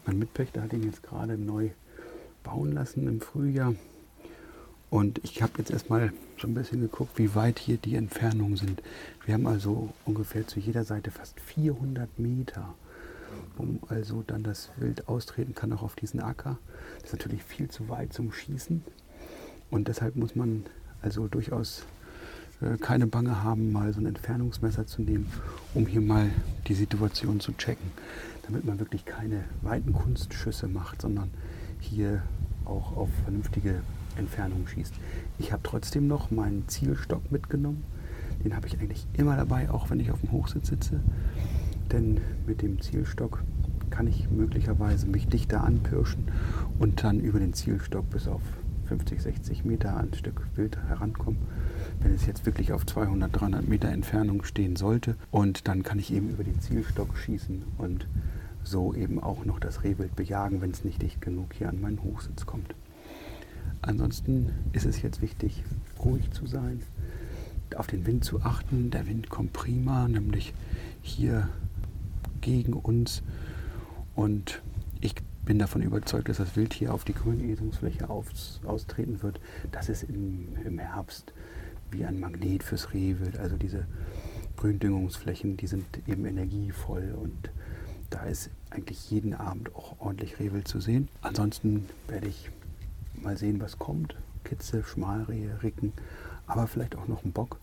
Mein 0.05 0.19
Mitpächter 0.19 0.61
hat 0.61 0.73
ihn 0.73 0.83
jetzt 0.83 1.03
gerade 1.03 1.37
neu 1.37 1.69
bauen 2.43 2.71
lassen 2.71 3.07
im 3.07 3.21
Frühjahr. 3.21 3.73
Und 4.89 5.19
ich 5.23 5.41
habe 5.41 5.53
jetzt 5.57 5.71
erstmal 5.71 6.13
so 6.39 6.47
ein 6.47 6.53
bisschen 6.53 6.81
geguckt, 6.81 7.17
wie 7.17 7.33
weit 7.33 7.57
hier 7.57 7.77
die 7.77 7.95
Entfernungen 7.95 8.57
sind. 8.57 8.83
Wir 9.25 9.33
haben 9.33 9.47
also 9.47 9.89
ungefähr 10.05 10.45
zu 10.45 10.59
jeder 10.59 10.83
Seite 10.83 11.09
fast 11.09 11.39
400 11.39 12.19
Meter, 12.19 12.75
um 13.57 13.79
also 13.87 14.23
dann 14.27 14.43
das 14.43 14.69
Wild 14.77 15.07
austreten 15.07 15.55
kann, 15.55 15.73
auch 15.73 15.81
auf 15.81 15.95
diesen 15.95 16.19
Acker. 16.19 16.59
Das 16.97 17.05
ist 17.05 17.13
natürlich 17.13 17.43
viel 17.43 17.69
zu 17.69 17.89
weit 17.89 18.13
zum 18.13 18.31
Schießen. 18.31 18.83
Und 19.71 19.87
deshalb 19.87 20.15
muss 20.15 20.35
man 20.35 20.65
also 21.01 21.27
durchaus 21.27 21.85
äh, 22.61 22.77
keine 22.77 23.07
Bange 23.07 23.43
haben, 23.43 23.71
mal 23.71 23.93
so 23.93 23.99
ein 23.99 24.05
Entfernungsmesser 24.05 24.85
zu 24.85 25.01
nehmen, 25.01 25.31
um 25.73 25.87
hier 25.87 26.01
mal 26.01 26.29
die 26.67 26.75
Situation 26.75 27.39
zu 27.39 27.53
checken. 27.53 27.91
Damit 28.43 28.65
man 28.65 28.79
wirklich 28.79 29.05
keine 29.05 29.43
weiten 29.61 29.93
Kunstschüsse 29.93 30.67
macht, 30.67 31.01
sondern 31.01 31.31
hier 31.83 32.21
auch 32.65 32.95
auf 32.95 33.09
vernünftige 33.23 33.81
Entfernungen 34.17 34.67
schießt. 34.67 34.93
Ich 35.39 35.51
habe 35.51 35.63
trotzdem 35.63 36.07
noch 36.07 36.31
meinen 36.31 36.67
Zielstock 36.67 37.31
mitgenommen. 37.31 37.83
Den 38.43 38.55
habe 38.55 38.67
ich 38.67 38.79
eigentlich 38.79 39.07
immer 39.13 39.35
dabei, 39.35 39.69
auch 39.69 39.89
wenn 39.89 39.99
ich 39.99 40.11
auf 40.11 40.21
dem 40.21 40.31
Hochsitz 40.31 40.67
sitze. 40.67 40.99
Denn 41.91 42.21
mit 42.47 42.61
dem 42.61 42.81
Zielstock 42.81 43.43
kann 43.89 44.07
ich 44.07 44.29
möglicherweise 44.29 45.05
mich 45.07 45.27
dichter 45.27 45.63
anpirschen 45.63 46.25
und 46.79 47.03
dann 47.03 47.19
über 47.19 47.39
den 47.39 47.53
Zielstock 47.53 48.09
bis 48.09 48.27
auf 48.27 48.41
50, 48.87 49.21
60 49.21 49.65
Meter 49.65 49.95
ein 49.97 50.13
Stück 50.13 50.41
Wild 50.55 50.77
herankommen. 50.87 51.39
Wenn 52.01 52.13
es 52.13 52.25
jetzt 52.25 52.45
wirklich 52.45 52.73
auf 52.73 52.85
200, 52.85 53.39
300 53.39 53.67
Meter 53.67 53.89
Entfernung 53.89 54.43
stehen 54.43 54.75
sollte. 54.75 55.15
Und 55.31 55.67
dann 55.67 55.83
kann 55.83 55.99
ich 55.99 56.11
eben 56.11 56.29
über 56.29 56.43
den 56.43 56.59
Zielstock 56.59 57.17
schießen 57.17 57.63
und 57.77 58.07
so 58.63 58.93
eben 58.93 59.21
auch 59.21 59.45
noch 59.45 59.59
das 59.59 59.83
Rehwild 59.83 60.15
bejagen, 60.15 60.61
wenn 60.61 60.71
es 60.71 60.83
nicht 60.83 61.01
dicht 61.01 61.21
genug 61.21 61.53
hier 61.53 61.69
an 61.69 61.81
meinen 61.81 62.01
Hochsitz 62.03 62.45
kommt. 62.45 62.73
Ansonsten 63.81 64.51
ist 64.71 64.85
es 64.85 65.01
jetzt 65.01 65.21
wichtig, 65.21 65.63
ruhig 66.03 66.31
zu 66.31 66.45
sein, 66.45 66.81
auf 67.75 67.87
den 67.87 68.05
Wind 68.05 68.23
zu 68.23 68.41
achten. 68.41 68.91
Der 68.91 69.07
Wind 69.07 69.29
kommt 69.29 69.53
prima, 69.53 70.07
nämlich 70.07 70.53
hier 71.01 71.49
gegen 72.41 72.73
uns. 72.73 73.23
Und 74.15 74.61
ich 75.01 75.15
bin 75.45 75.59
davon 75.59 75.81
überzeugt, 75.81 76.29
dass 76.29 76.37
das 76.37 76.55
Wild 76.55 76.73
hier 76.73 76.93
auf 76.93 77.03
die 77.03 77.13
Grünäsungsfläche 77.13 78.09
aus, 78.09 78.61
austreten 78.65 79.21
wird. 79.21 79.39
Das 79.71 79.89
ist 79.89 80.03
im, 80.03 80.49
im 80.63 80.79
Herbst 80.79 81.33
wie 81.91 82.05
ein 82.05 82.19
Magnet 82.19 82.63
fürs 82.63 82.93
Rehwild. 82.93 83.37
Also 83.37 83.57
diese 83.57 83.85
Gründüngungsflächen, 84.55 85.57
die 85.57 85.67
sind 85.67 85.85
eben 86.07 86.25
energievoll 86.25 87.15
und 87.21 87.49
da 88.13 88.25
ist 88.25 88.51
eigentlich 88.69 89.09
jeden 89.09 89.33
Abend 89.33 89.75
auch 89.75 89.99
ordentlich 89.99 90.39
Rehwild 90.39 90.67
zu 90.67 90.79
sehen. 90.79 91.09
Ansonsten 91.21 91.87
werde 92.07 92.27
ich 92.27 92.51
mal 93.15 93.37
sehen, 93.37 93.59
was 93.59 93.79
kommt. 93.79 94.15
Kitze, 94.43 94.83
Schmalrehe, 94.83 95.63
Ricken, 95.63 95.93
aber 96.45 96.67
vielleicht 96.67 96.95
auch 96.95 97.07
noch 97.07 97.23
ein 97.23 97.31
Bock. 97.31 97.59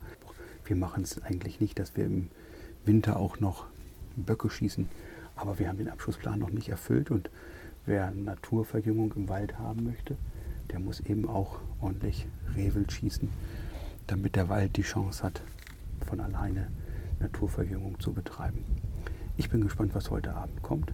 Wir 0.65 0.75
machen 0.75 1.05
es 1.05 1.23
eigentlich 1.23 1.61
nicht, 1.61 1.79
dass 1.79 1.97
wir 1.97 2.05
im 2.05 2.31
Winter 2.85 3.17
auch 3.17 3.39
noch 3.39 3.67
Böcke 4.17 4.51
schießen, 4.51 4.89
aber 5.37 5.59
wir 5.59 5.69
haben 5.69 5.79
den 5.79 5.89
Abschussplan 5.89 6.39
noch 6.39 6.51
nicht 6.51 6.69
erfüllt 6.69 7.11
und 7.11 7.31
wer 7.87 8.11
Naturverjüngung 8.11 9.13
im 9.15 9.29
Wald 9.29 9.59
haben 9.59 9.85
möchte, 9.85 10.17
der 10.71 10.81
muss 10.81 11.01
eben 11.01 11.29
auch 11.29 11.61
ordentlich 11.81 12.27
Rehwild 12.57 12.91
schießen, 12.91 13.29
damit 14.07 14.35
der 14.35 14.49
Wald 14.49 14.77
die 14.77 14.83
Chance 14.83 15.23
hat, 15.23 15.43
von 16.07 16.21
alleine 16.21 16.69
Naturverjüngung 17.21 18.01
zu 18.01 18.13
betreiben. 18.13 18.65
Ich 19.41 19.49
bin 19.49 19.63
gespannt, 19.63 19.95
was 19.95 20.11
heute 20.11 20.35
Abend 20.35 20.63
kommt 20.63 20.93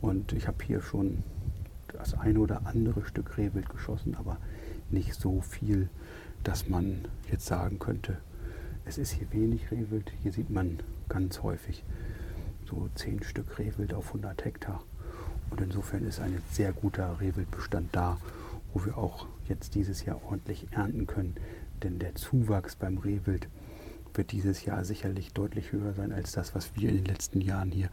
und 0.00 0.32
ich 0.32 0.48
habe 0.48 0.64
hier 0.64 0.80
schon 0.80 1.22
das 1.88 2.14
eine 2.14 2.40
oder 2.40 2.64
andere 2.64 3.04
Stück 3.04 3.36
Rehwild 3.36 3.68
geschossen, 3.68 4.14
aber 4.14 4.38
nicht 4.88 5.12
so 5.12 5.42
viel, 5.42 5.90
dass 6.44 6.66
man 6.66 7.04
jetzt 7.30 7.44
sagen 7.44 7.78
könnte, 7.78 8.16
es 8.86 8.96
ist 8.96 9.10
hier 9.10 9.30
wenig 9.32 9.70
Rehwild. 9.70 10.10
Hier 10.22 10.32
sieht 10.32 10.48
man 10.48 10.78
ganz 11.10 11.42
häufig 11.42 11.84
so 12.64 12.88
10 12.94 13.22
Stück 13.22 13.58
Rehwild 13.58 13.92
auf 13.92 14.06
100 14.06 14.46
Hektar. 14.46 14.82
Und 15.50 15.60
insofern 15.60 16.06
ist 16.06 16.20
ein 16.20 16.40
sehr 16.50 16.72
guter 16.72 17.20
Rehwildbestand 17.20 17.90
da, 17.92 18.16
wo 18.72 18.86
wir 18.86 18.96
auch 18.96 19.26
jetzt 19.46 19.74
dieses 19.74 20.06
Jahr 20.06 20.24
ordentlich 20.24 20.68
ernten 20.70 21.06
können. 21.06 21.34
Denn 21.82 21.98
der 21.98 22.14
Zuwachs 22.14 22.76
beim 22.76 22.96
Rehwild 22.96 23.46
wird 24.14 24.32
dieses 24.32 24.64
Jahr 24.64 24.84
sicherlich 24.84 25.32
deutlich 25.32 25.72
höher 25.72 25.92
sein 25.94 26.12
als 26.12 26.32
das, 26.32 26.54
was 26.54 26.74
wir 26.76 26.88
in 26.88 26.96
den 26.96 27.04
letzten 27.06 27.40
Jahren 27.40 27.70
hier 27.70 27.88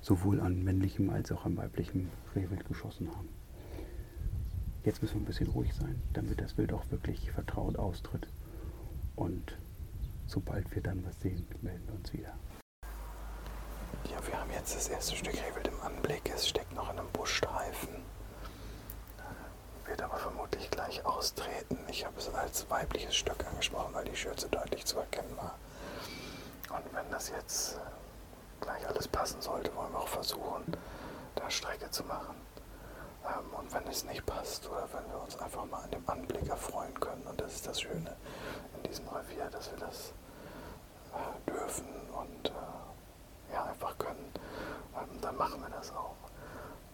sowohl 0.00 0.40
an 0.40 0.62
männlichem 0.62 1.10
als 1.10 1.32
auch 1.32 1.44
an 1.44 1.56
weiblichem 1.56 2.08
Rehwild 2.34 2.66
geschossen 2.66 3.08
haben. 3.14 3.28
Jetzt 4.84 5.02
müssen 5.02 5.16
wir 5.16 5.22
ein 5.22 5.26
bisschen 5.26 5.48
ruhig 5.48 5.74
sein, 5.74 6.00
damit 6.12 6.40
das 6.40 6.56
Wild 6.56 6.72
auch 6.72 6.90
wirklich 6.90 7.30
vertraut 7.32 7.76
austritt. 7.76 8.28
Und 9.16 9.58
sobald 10.26 10.72
wir 10.74 10.82
dann 10.82 11.04
was 11.04 11.20
sehen, 11.20 11.46
melden 11.62 11.82
wir 11.86 11.94
uns 11.94 12.12
wieder. 12.12 12.32
Ja, 14.04 14.26
wir 14.26 14.40
haben 14.40 14.50
jetzt 14.52 14.74
das 14.76 14.88
erste 14.88 15.16
Stück 15.16 15.34
Rehwild 15.34 15.68
im 15.68 15.80
Anblick. 15.80 16.30
Es 16.34 16.48
steckt 16.48 16.72
noch 16.74 16.90
in 16.92 16.98
einem 16.98 17.08
Buschstreifen. 17.12 17.88
wird 19.86 20.00
aber 20.02 20.16
vermutlich 20.16 20.70
gleich 20.70 21.04
austreten. 21.04 21.78
Ich 21.88 22.04
habe 22.04 22.18
es 22.18 22.32
als 22.32 22.68
weibliches 22.70 23.16
Stück 23.16 23.44
angesprochen, 23.46 23.92
weil 23.94 24.04
die 24.04 24.16
Schürze 24.16 24.48
deutlich 24.48 24.84
zu 24.84 24.98
erkennen 24.98 25.36
war. 25.36 25.58
Und 26.70 26.84
wenn 26.94 27.10
das 27.10 27.30
jetzt 27.30 27.74
äh, 27.74 27.78
gleich 28.60 28.86
alles 28.86 29.08
passen 29.08 29.40
sollte, 29.40 29.74
wollen 29.74 29.92
wir 29.92 29.98
auch 30.00 30.08
versuchen, 30.08 30.64
da 31.34 31.50
Strecke 31.50 31.90
zu 31.90 32.04
machen. 32.04 32.36
Ähm, 33.24 33.54
und 33.58 33.72
wenn 33.72 33.77
es 33.90 34.04
nicht 34.04 34.24
passt 34.26 34.68
oder 34.68 34.88
wenn 34.92 35.10
wir 35.10 35.20
uns 35.22 35.38
einfach 35.38 35.64
mal 35.66 35.82
an 35.82 35.90
dem 35.90 36.08
Anblick 36.08 36.48
erfreuen 36.48 36.98
können, 37.00 37.22
und 37.26 37.40
das 37.40 37.54
ist 37.54 37.66
das 37.66 37.80
Schöne 37.80 38.16
in 38.76 38.82
diesem 38.88 39.08
Revier, 39.08 39.48
dass 39.50 39.70
wir 39.70 39.78
das 39.78 40.12
äh, 41.14 41.50
dürfen 41.50 41.86
und 42.12 42.48
äh, 42.48 43.54
ja, 43.54 43.64
einfach 43.64 43.96
können, 43.98 44.32
ähm, 44.96 45.20
dann 45.20 45.36
machen 45.36 45.60
wir 45.60 45.70
das 45.70 45.90
auch. 45.92 46.14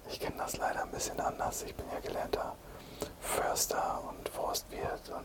Ich 0.09 0.21
kenne 0.21 0.37
das 0.39 0.57
leider 0.57 0.83
ein 0.83 0.91
bisschen 0.91 1.19
anders. 1.21 1.63
Ich 1.63 1.75
bin 1.75 1.87
ja 1.93 2.01
gelernter 2.01 2.55
Förster 3.21 4.03
und 4.09 4.29
Forstwirt 4.29 5.09
und 5.09 5.25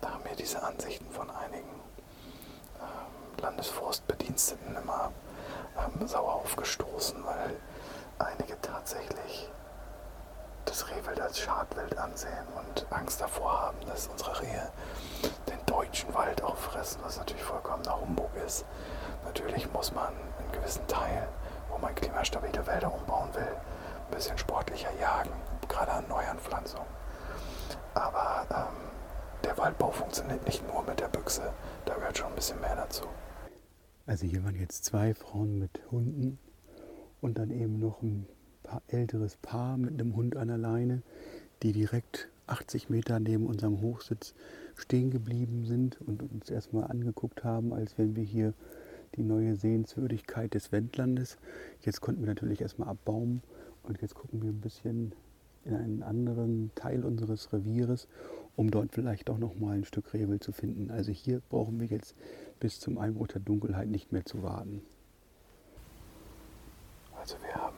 da 0.00 0.10
haben 0.10 0.22
mir 0.24 0.36
diese 0.36 0.62
Ansichten 0.62 1.10
von 1.10 1.30
einigen 1.30 1.68
ähm, 2.80 3.42
Landesforstbediensteten 3.42 4.76
immer 4.76 5.12
ähm, 5.78 6.06
sauer 6.06 6.34
aufgestoßen, 6.34 7.24
weil 7.24 7.56
einige 8.18 8.60
tatsächlich 8.60 9.50
das 10.64 10.88
Rehwild 10.90 11.15
als 11.26 11.40
Schadwild 11.40 11.98
ansehen 11.98 12.46
und 12.56 12.86
Angst 12.92 13.20
davor 13.20 13.60
haben, 13.60 13.78
dass 13.86 14.06
unsere 14.06 14.40
Rehe 14.40 14.70
den 15.48 15.58
deutschen 15.66 16.14
Wald 16.14 16.40
auffressen, 16.40 17.00
was 17.02 17.18
natürlich 17.18 17.42
vollkommener 17.42 18.00
Humbug 18.00 18.30
ist. 18.46 18.64
Natürlich 19.24 19.72
muss 19.72 19.92
man 19.92 20.12
in 20.38 20.52
gewissen 20.52 20.86
Teilen, 20.86 21.26
wo 21.68 21.78
man 21.78 21.92
klimastabile 21.96 22.64
Wälder 22.68 22.94
umbauen 22.94 23.28
will, 23.34 23.42
ein 23.42 24.14
bisschen 24.14 24.38
sportlicher 24.38 24.90
jagen, 25.00 25.32
gerade 25.66 25.90
an 25.90 26.06
Neuanpflanzungen. 26.08 26.86
Aber 27.94 28.46
ähm, 28.50 28.76
der 29.42 29.58
Waldbau 29.58 29.90
funktioniert 29.90 30.46
nicht 30.46 30.64
nur 30.72 30.84
mit 30.84 31.00
der 31.00 31.08
Büchse, 31.08 31.52
da 31.86 31.94
gehört 31.94 32.18
schon 32.18 32.28
ein 32.28 32.36
bisschen 32.36 32.60
mehr 32.60 32.76
dazu. 32.76 33.02
Also 34.06 34.26
hier 34.26 34.44
waren 34.44 34.54
jetzt 34.54 34.84
zwei 34.84 35.12
Frauen 35.12 35.58
mit 35.58 35.80
Hunden 35.90 36.38
und 37.20 37.36
dann 37.36 37.50
eben 37.50 37.80
noch 37.80 38.00
ein 38.02 38.28
paar 38.66 38.82
älteres 38.88 39.36
Paar 39.36 39.76
mit 39.76 39.92
einem 39.92 40.14
Hund 40.14 40.36
an 40.36 40.48
der 40.48 40.58
Leine, 40.58 41.02
die 41.62 41.72
direkt 41.72 42.28
80 42.46 42.90
Meter 42.90 43.18
neben 43.18 43.46
unserem 43.46 43.80
Hochsitz 43.80 44.34
stehen 44.76 45.10
geblieben 45.10 45.64
sind 45.64 46.00
und 46.00 46.22
uns 46.22 46.50
erstmal 46.50 46.84
angeguckt 46.84 47.44
haben, 47.44 47.72
als 47.72 47.98
wenn 47.98 48.14
wir 48.14 48.22
hier 48.22 48.52
die 49.16 49.22
neue 49.22 49.56
Sehenswürdigkeit 49.56 50.54
des 50.54 50.72
Wendlandes. 50.72 51.38
Jetzt 51.80 52.00
konnten 52.00 52.22
wir 52.22 52.28
natürlich 52.28 52.60
erstmal 52.60 52.88
abbauen 52.88 53.42
und 53.82 54.00
jetzt 54.02 54.14
gucken 54.14 54.42
wir 54.42 54.50
ein 54.50 54.60
bisschen 54.60 55.12
in 55.64 55.74
einen 55.74 56.02
anderen 56.02 56.70
Teil 56.74 57.04
unseres 57.04 57.52
Revieres, 57.52 58.06
um 58.54 58.70
dort 58.70 58.92
vielleicht 58.92 59.28
auch 59.30 59.38
noch 59.38 59.58
mal 59.58 59.76
ein 59.76 59.84
Stück 59.84 60.12
Rehwild 60.14 60.42
zu 60.42 60.52
finden. 60.52 60.90
Also 60.90 61.10
hier 61.12 61.40
brauchen 61.48 61.80
wir 61.80 61.86
jetzt 61.86 62.14
bis 62.60 62.78
zum 62.78 62.98
Einbruch 62.98 63.28
der 63.28 63.40
Dunkelheit 63.40 63.88
nicht 63.88 64.12
mehr 64.12 64.24
zu 64.24 64.42
warten. 64.42 64.82
Also 67.18 67.36
wir 67.42 67.54
haben 67.54 67.76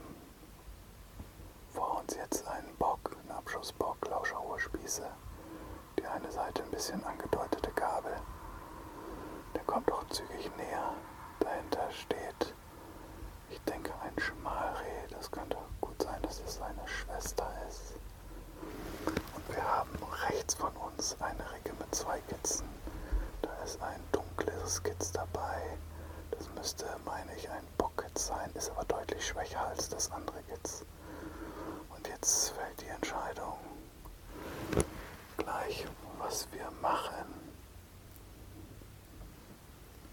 vor 1.70 2.00
uns 2.02 2.14
jetzt 2.16 2.46
einen 2.46 2.68
Bock, 2.78 3.16
einen 3.22 3.30
Abschussbock, 3.30 3.96
Lauscherhohe 4.10 4.57
Spieße. 4.68 5.06
Die 5.98 6.06
eine 6.06 6.30
Seite 6.30 6.62
ein 6.62 6.70
bisschen 6.70 7.02
angedeutete 7.04 7.70
Gabel. 7.72 8.12
Der 9.54 9.62
kommt 9.64 9.90
auch 9.90 10.06
zügig 10.08 10.50
näher. 10.58 10.92
Dahinter 11.40 11.90
steht, 11.90 12.54
ich 13.48 13.60
denke, 13.62 13.92
ein 14.02 14.12
Schmalreh. 14.20 15.06
Das 15.10 15.30
könnte 15.30 15.56
gut 15.80 16.02
sein, 16.02 16.20
dass 16.20 16.40
es 16.40 16.56
seine 16.56 16.86
Schwester 16.86 17.50
ist. 17.66 17.94
Und 19.34 19.56
wir 19.56 19.62
haben 19.62 19.96
rechts 20.28 20.54
von 20.54 20.72
uns 20.76 21.16
eine 21.20 21.50
Ricke 21.52 21.72
mit 21.78 21.94
zwei 21.94 22.20
Kitzen. 22.28 22.68
Da 23.40 23.54
ist 23.64 23.80
ein 23.80 24.02
dunkles 24.12 24.82
Kitz 24.82 25.12
dabei. 25.12 25.78
Das 26.30 26.46
müsste, 26.50 26.84
meine 27.06 27.34
ich, 27.36 27.48
ein 27.48 27.64
Bockkitz 27.78 28.26
sein, 28.26 28.50
ist 28.52 28.70
aber 28.72 28.84
deutlich 28.84 29.26
schwächer 29.26 29.66
als 29.66 29.88
das 29.88 30.12
andere 30.12 30.42
Kitz. 30.42 30.84
Und 31.96 32.06
jetzt 32.06 32.50
fällt 32.50 32.82
die 32.82 32.88
Entscheidung 32.88 33.58
gleich, 35.48 35.86
was 36.18 36.46
wir 36.52 36.70
machen. 36.82 37.26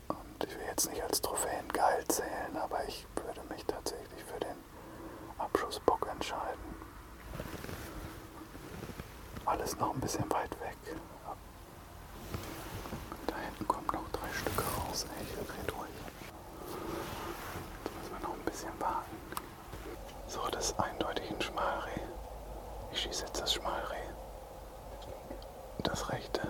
Und 0.08 0.44
ich 0.44 0.56
will 0.56 0.65
jetzt 0.65 0.89
nicht 0.89 1.04
als 1.04 1.22
Trophäen 1.22 1.68
geil 1.74 2.04
zählen, 2.08 2.56
aber 2.56 2.88
ich 2.88 3.06
würde 3.15 3.42
mich 3.50 3.65
tatsächlich 3.65 4.24
für 4.24 4.39
den 4.39 4.56
Abschussbock 5.38 6.08
entscheiden. 6.10 6.75
Alles 9.46 9.77
noch 9.77 9.94
ein 9.94 10.00
bisschen 10.00 10.30
weit 10.32 10.51
weg. 10.62 10.77
Da 13.27 13.36
hinten 13.38 13.68
kommen 13.68 13.88
noch 13.88 14.10
drei 14.12 14.32
Stücke 14.34 14.63
raus. 14.63 15.06
Ey, 15.18 15.24
ich 15.24 15.34
dreh 15.34 15.68
durch. 15.68 15.89
Jetzt 17.84 17.96
müssen 17.98 18.13
wir 18.13 18.27
noch 18.27 18.36
ein 18.36 18.46
bisschen 18.46 18.80
warten. 18.80 19.15
So, 20.27 20.48
das 20.50 20.68
ist 20.72 20.80
eindeutig 20.80 21.30
ein 21.30 21.42
Schmalreh. 21.42 22.01
Ich 22.92 23.01
schieße 23.01 23.25
jetzt 23.25 23.42
das 23.42 23.54
Schmalreh. 23.54 24.06
Das 25.96 26.10
rechte. 26.10 26.42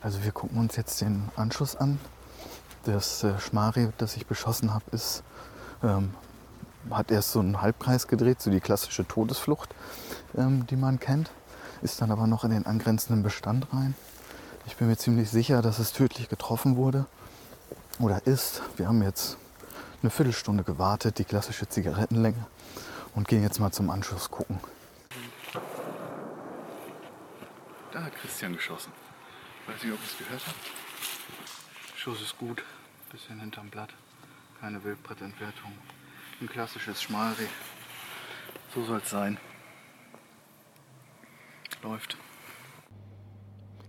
Also 0.00 0.24
wir 0.24 0.32
gucken 0.32 0.56
uns 0.56 0.76
jetzt 0.76 0.98
den 1.02 1.28
Anschuss 1.36 1.76
an. 1.76 2.00
Das 2.84 3.22
äh, 3.22 3.38
Schmarreh, 3.38 3.88
das 3.98 4.16
ich 4.16 4.26
beschossen 4.26 4.72
habe, 4.72 4.86
ist, 4.92 5.22
ähm, 5.82 6.14
hat 6.88 7.10
erst 7.10 7.32
so 7.32 7.40
einen 7.40 7.60
Halbkreis 7.60 8.08
gedreht, 8.08 8.40
so 8.40 8.50
die 8.50 8.60
klassische 8.60 9.06
Todesflucht, 9.06 9.74
ähm, 10.38 10.66
die 10.68 10.76
man 10.76 10.98
kennt. 11.00 11.30
Ist 11.82 12.00
dann 12.00 12.10
aber 12.10 12.26
noch 12.26 12.44
in 12.44 12.50
den 12.50 12.64
angrenzenden 12.64 13.22
Bestand 13.22 13.66
rein. 13.74 13.94
Ich 14.66 14.76
bin 14.76 14.88
mir 14.88 14.96
ziemlich 14.96 15.28
sicher, 15.28 15.60
dass 15.60 15.80
es 15.80 15.92
tödlich 15.92 16.30
getroffen 16.30 16.76
wurde 16.76 17.04
oder 17.98 18.26
ist. 18.26 18.62
Wir 18.78 18.88
haben 18.88 19.02
jetzt 19.02 19.36
eine 20.02 20.10
Viertelstunde 20.10 20.64
gewartet, 20.64 21.18
die 21.18 21.24
klassische 21.24 21.68
Zigarettenlänge, 21.68 22.46
und 23.14 23.28
gehen 23.28 23.42
jetzt 23.42 23.60
mal 23.60 23.72
zum 23.72 23.90
Anschuss 23.90 24.30
gucken. 24.30 24.60
Da 27.92 28.04
hat 28.04 28.14
Christian 28.16 28.54
geschossen. 28.54 28.92
Weiß 29.66 29.82
nicht, 29.82 29.92
ob 29.92 29.98
ihr 29.98 30.06
es 30.06 30.18
gehört 30.18 30.46
habt. 30.46 31.96
Schuss 31.96 32.20
ist 32.20 32.38
gut. 32.38 32.62
Bisschen 33.10 33.40
hinterm 33.40 33.70
Blatt. 33.70 33.90
Keine 34.60 34.82
Wildbrettentwertung. 34.84 35.72
Ein 36.40 36.48
klassisches 36.48 37.02
Schmalreh. 37.02 37.48
So 38.74 38.84
soll 38.84 38.98
es 38.98 39.10
sein. 39.10 39.38
Läuft. 41.82 42.16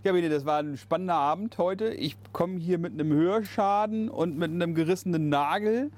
Ja, 0.04 0.12
Bene, 0.12 0.28
das 0.28 0.46
war 0.46 0.60
ein 0.60 0.76
spannender 0.76 1.16
Abend 1.16 1.58
heute. 1.58 1.88
Ich 1.88 2.16
komme 2.32 2.60
hier 2.60 2.78
mit 2.78 2.92
einem 2.92 3.12
Hörschaden 3.12 4.08
und 4.08 4.38
mit 4.38 4.52
einem 4.52 4.76
gerissenen 4.76 5.28
Nagel. 5.28 5.90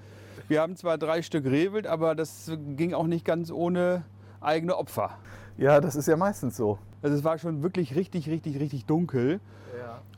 Wir 0.48 0.62
haben 0.62 0.74
zwar 0.74 0.96
drei 0.96 1.20
Stück 1.20 1.44
Rehwild, 1.44 1.86
aber 1.86 2.14
das 2.14 2.50
ging 2.76 2.94
auch 2.94 3.06
nicht 3.06 3.26
ganz 3.26 3.50
ohne 3.50 4.04
eigene 4.40 4.78
Opfer. 4.78 5.18
Ja, 5.58 5.82
das 5.82 5.96
ist 5.96 6.08
ja 6.08 6.16
meistens 6.16 6.56
so. 6.56 6.78
Also 7.02 7.14
es 7.14 7.24
war 7.24 7.36
schon 7.36 7.62
wirklich 7.62 7.94
richtig, 7.94 8.28
richtig, 8.30 8.58
richtig 8.58 8.86
dunkel. 8.86 9.38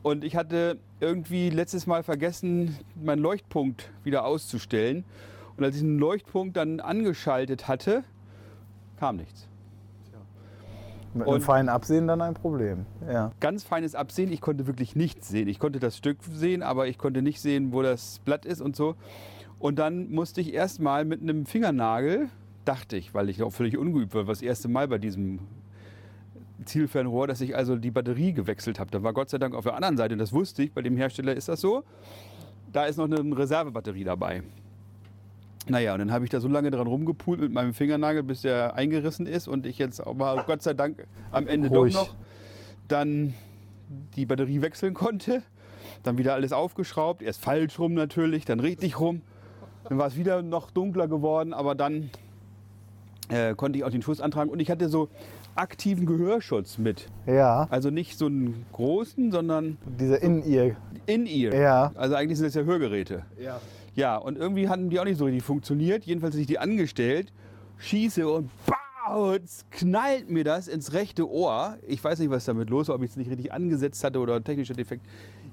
Und 0.01 0.23
ich 0.23 0.35
hatte 0.35 0.77
irgendwie 0.99 1.49
letztes 1.49 1.85
Mal 1.85 2.03
vergessen, 2.03 2.77
meinen 2.95 3.21
Leuchtpunkt 3.21 3.89
wieder 4.03 4.25
auszustellen. 4.25 5.03
Und 5.57 5.63
als 5.63 5.75
ich 5.75 5.81
den 5.81 5.99
Leuchtpunkt 5.99 6.55
dann 6.57 6.79
angeschaltet 6.79 7.67
hatte, 7.67 8.03
kam 8.97 9.17
nichts. 9.17 9.47
Mit 11.13 11.27
Und- 11.27 11.35
einem 11.35 11.43
feinen 11.43 11.69
Absehen 11.69 12.07
dann 12.07 12.21
ein 12.21 12.33
Problem. 12.33 12.85
Ja. 13.07 13.31
Ganz 13.39 13.63
feines 13.63 13.93
Absehen, 13.95 14.31
ich 14.31 14.41
konnte 14.41 14.65
wirklich 14.67 14.95
nichts 14.95 15.29
sehen. 15.29 15.47
Ich 15.47 15.59
konnte 15.59 15.79
das 15.79 15.95
Stück 15.97 16.17
sehen, 16.31 16.63
aber 16.63 16.87
ich 16.87 16.97
konnte 16.97 17.21
nicht 17.21 17.39
sehen, 17.39 17.71
wo 17.71 17.81
das 17.81 18.19
Blatt 18.25 18.45
ist 18.45 18.61
und 18.61 18.75
so. 18.75 18.95
Und 19.59 19.77
dann 19.79 20.09
musste 20.11 20.41
ich 20.41 20.53
erstmal 20.53 21.05
mit 21.05 21.21
einem 21.21 21.45
Fingernagel, 21.45 22.29
dachte 22.65 22.97
ich, 22.97 23.13
weil 23.13 23.29
ich 23.29 23.43
auch 23.43 23.51
völlig 23.51 23.77
ungeübt 23.77 24.15
war, 24.15 24.23
das 24.25 24.41
erste 24.41 24.67
Mal 24.69 24.87
bei 24.87 24.97
diesem 24.97 25.39
Zielfernrohr, 26.65 27.27
dass 27.27 27.41
ich 27.41 27.55
also 27.55 27.75
die 27.75 27.91
Batterie 27.91 28.33
gewechselt 28.33 28.79
habe. 28.79 28.89
Da 28.91 29.03
war 29.03 29.13
Gott 29.13 29.29
sei 29.29 29.37
Dank 29.37 29.53
auf 29.53 29.63
der 29.65 29.75
anderen 29.75 29.97
Seite, 29.97 30.13
und 30.13 30.19
das 30.19 30.33
wusste 30.33 30.63
ich, 30.63 30.73
bei 30.73 30.81
dem 30.81 30.97
Hersteller 30.97 31.33
ist 31.35 31.49
das 31.49 31.61
so, 31.61 31.83
da 32.71 32.85
ist 32.85 32.97
noch 32.97 33.05
eine 33.05 33.37
Reservebatterie 33.37 34.03
dabei. 34.03 34.43
Naja, 35.67 35.93
und 35.93 35.99
dann 35.99 36.11
habe 36.11 36.25
ich 36.25 36.29
da 36.31 36.39
so 36.39 36.47
lange 36.47 36.71
dran 36.71 36.87
rumgepult 36.87 37.39
mit 37.39 37.51
meinem 37.53 37.73
Fingernagel, 37.73 38.23
bis 38.23 38.41
der 38.41 38.75
eingerissen 38.75 39.25
ist 39.27 39.47
und 39.47 39.65
ich 39.65 39.77
jetzt 39.77 39.99
aber 40.05 40.43
Gott 40.45 40.61
sei 40.61 40.73
Dank 40.73 41.07
am 41.31 41.47
Ende 41.47 41.69
Ruhig. 41.69 41.93
doch 41.93 42.07
noch 42.09 42.15
dann 42.87 43.33
die 44.15 44.25
Batterie 44.25 44.61
wechseln 44.61 44.93
konnte. 44.93 45.41
Dann 46.03 46.17
wieder 46.17 46.33
alles 46.33 46.51
aufgeschraubt, 46.51 47.21
erst 47.21 47.41
falsch 47.41 47.79
rum 47.79 47.93
natürlich, 47.93 48.43
dann 48.45 48.59
richtig 48.59 48.99
rum. 48.99 49.21
Dann 49.87 49.97
war 49.97 50.07
es 50.07 50.17
wieder 50.17 50.41
noch 50.41 50.69
dunkler 50.71 51.07
geworden, 51.07 51.53
aber 51.53 51.75
dann 51.75 52.09
äh, 53.29 53.55
konnte 53.55 53.77
ich 53.79 53.85
auch 53.85 53.89
den 53.89 54.01
Schuss 54.01 54.19
antragen 54.19 54.49
und 54.49 54.59
ich 54.59 54.69
hatte 54.69 54.89
so 54.89 55.09
aktiven 55.55 56.05
Gehörschutz 56.05 56.77
mit. 56.77 57.07
Ja, 57.25 57.67
Also 57.69 57.89
nicht 57.89 58.17
so 58.17 58.25
einen 58.25 58.65
großen, 58.73 59.31
sondern 59.31 59.77
diese 59.99 60.15
In-Ear. 60.15 60.75
In-Ear. 61.05 61.53
Ja. 61.53 61.91
Also 61.95 62.15
eigentlich 62.15 62.37
sind 62.37 62.47
das 62.47 62.55
ja 62.55 62.63
Hörgeräte. 62.63 63.23
ja. 63.41 63.59
Ja, 63.95 64.17
und 64.17 64.37
irgendwie 64.37 64.69
hatten 64.69 64.89
die 64.89 64.99
auch 64.99 65.05
nicht 65.05 65.17
so 65.17 65.25
richtig 65.25 65.43
funktioniert. 65.43 66.05
Jedenfalls 66.05 66.35
ich 66.35 66.47
die 66.47 66.59
angestellt, 66.59 67.31
schieße 67.77 68.27
und 68.27 68.49
BAU! 68.65 69.33
Jetzt 69.33 69.69
knallt 69.71 70.29
mir 70.29 70.43
das 70.43 70.67
ins 70.67 70.93
rechte 70.93 71.29
Ohr. 71.29 71.77
Ich 71.87 72.03
weiß 72.03 72.19
nicht, 72.19 72.31
was 72.31 72.45
damit 72.45 72.69
los 72.69 72.87
war, 72.87 72.95
ob 72.95 73.03
ich 73.03 73.11
es 73.11 73.17
nicht 73.17 73.29
richtig 73.29 73.53
angesetzt 73.53 74.03
hatte 74.03 74.19
oder 74.19 74.35
ein 74.35 74.43
technischer 74.43 74.73
Defekt. 74.73 75.05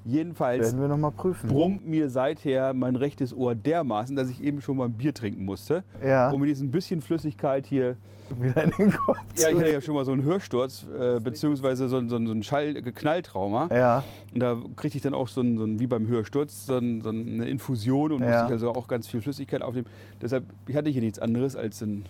Jedenfalls 0.05 0.67
Werden 0.67 0.81
wir 0.81 0.89
noch 0.89 0.97
mal 0.99 1.11
prüfen. 1.11 1.49
brummt 1.49 1.87
mir 1.87 2.09
seither 2.09 2.73
mein 2.75 2.97
rechtes 2.97 3.35
Ohr 3.37 3.55
dermaßen, 3.55 4.17
dass 4.17 4.31
ich 4.31 4.43
eben 4.43 4.61
schon 4.63 4.77
mal 4.79 4.87
ein 4.87 4.93
Bier 4.95 5.13
trinken 5.15 5.45
musste. 5.45 5.85
Ja. 6.03 6.31
Um 6.31 6.41
mit 6.41 6.49
diesem 6.51 6.71
bisschen 6.71 7.03
Flüssigkeit 7.03 7.67
hier. 7.67 7.97
Wieder 8.41 8.63
in 8.63 8.71
den 8.79 8.93
Kopf. 8.93 9.19
Ja, 9.37 9.49
ich 9.49 9.57
hatte 9.57 9.73
ja 9.73 9.81
schon 9.81 9.95
mal 9.95 10.05
so 10.05 10.13
einen 10.13 10.23
Hörsturz, 10.23 10.87
äh, 10.99 11.19
beziehungsweise 11.21 11.89
so, 11.89 12.01
so, 12.09 12.25
so 12.25 12.33
ein 12.33 12.43
Schall-Knalltrauma. 12.45 13.69
ja. 13.73 14.05
Und 14.33 14.41
da 14.41 14.57
kriegte 14.77 14.97
ich 14.99 15.03
dann 15.03 15.15
auch 15.15 15.27
so, 15.29 15.41
ein, 15.41 15.59
so 15.59 15.65
ein, 15.65 15.81
wie 15.81 15.89
beim 15.89 16.07
Hörsturz, 16.07 16.67
so, 16.67 16.77
ein, 16.79 17.01
so 17.03 17.09
eine 17.11 17.49
Infusion 17.49 18.13
und 18.13 18.21
Ja. 18.23 18.29
musste 18.29 18.47
ich 18.47 18.53
also 18.53 18.71
auch 18.73 18.87
ganz 18.87 19.09
viel 19.09 19.21
Flüssigkeit 19.21 19.63
aufnehmen. 19.63 19.89
Deshalb 20.23 20.45
hatte 20.73 20.89
ich 20.89 20.95
hier 20.95 21.03
nichts 21.03 21.19
anderes 21.19 21.57
als 21.57 21.83
ein 21.83 22.05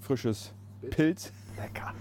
frisches 0.00 0.52
Pilz. 0.90 1.30
Lecker. 1.58 1.92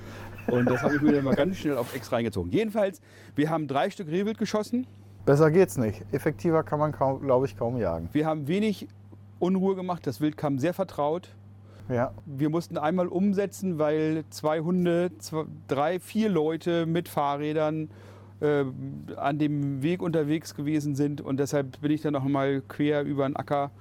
Und 0.47 0.69
das 0.69 0.81
habe 0.81 0.95
ich 0.95 1.01
mir 1.01 1.11
dann 1.11 1.25
mal 1.25 1.35
ganz 1.35 1.57
schnell 1.57 1.75
auf 1.77 1.93
Ex 1.95 2.11
reingezogen. 2.11 2.51
Jedenfalls, 2.51 3.01
wir 3.35 3.49
haben 3.49 3.67
drei 3.67 3.89
Stück 3.89 4.07
Rehwild 4.07 4.37
geschossen. 4.37 4.87
Besser 5.25 5.49
geht's 5.49 5.77
nicht. 5.77 6.05
Effektiver 6.11 6.61
kann 6.61 6.77
man, 6.77 6.91
kaum, 6.91 7.19
glaube 7.19 7.47
ich, 7.47 7.57
kaum 7.57 7.77
jagen. 7.77 8.09
Wir 8.13 8.27
haben 8.27 8.47
wenig 8.47 8.87
Unruhe 9.39 9.75
gemacht. 9.75 10.05
Das 10.05 10.21
Wild 10.21 10.37
kam 10.37 10.59
sehr 10.59 10.73
vertraut. 10.73 11.29
Ja. 11.89 12.11
Wir 12.25 12.49
mussten 12.49 12.77
einmal 12.77 13.07
umsetzen, 13.07 13.79
weil 13.79 14.23
zwei 14.29 14.59
Hunde, 14.59 15.11
zwei, 15.17 15.45
drei, 15.67 15.99
vier 15.99 16.29
Leute 16.29 16.85
mit 16.85 17.09
Fahrrädern 17.09 17.89
äh, 18.39 18.65
an 19.15 19.39
dem 19.39 19.81
Weg 19.81 20.03
unterwegs 20.03 20.53
gewesen 20.53 20.95
sind. 20.95 21.21
Und 21.21 21.37
deshalb 21.37 21.81
bin 21.81 21.91
ich 21.91 22.01
dann 22.01 22.13
noch 22.13 22.23
mal 22.23 22.61
quer 22.67 23.03
über 23.03 23.27
den 23.27 23.35
Acker 23.35 23.71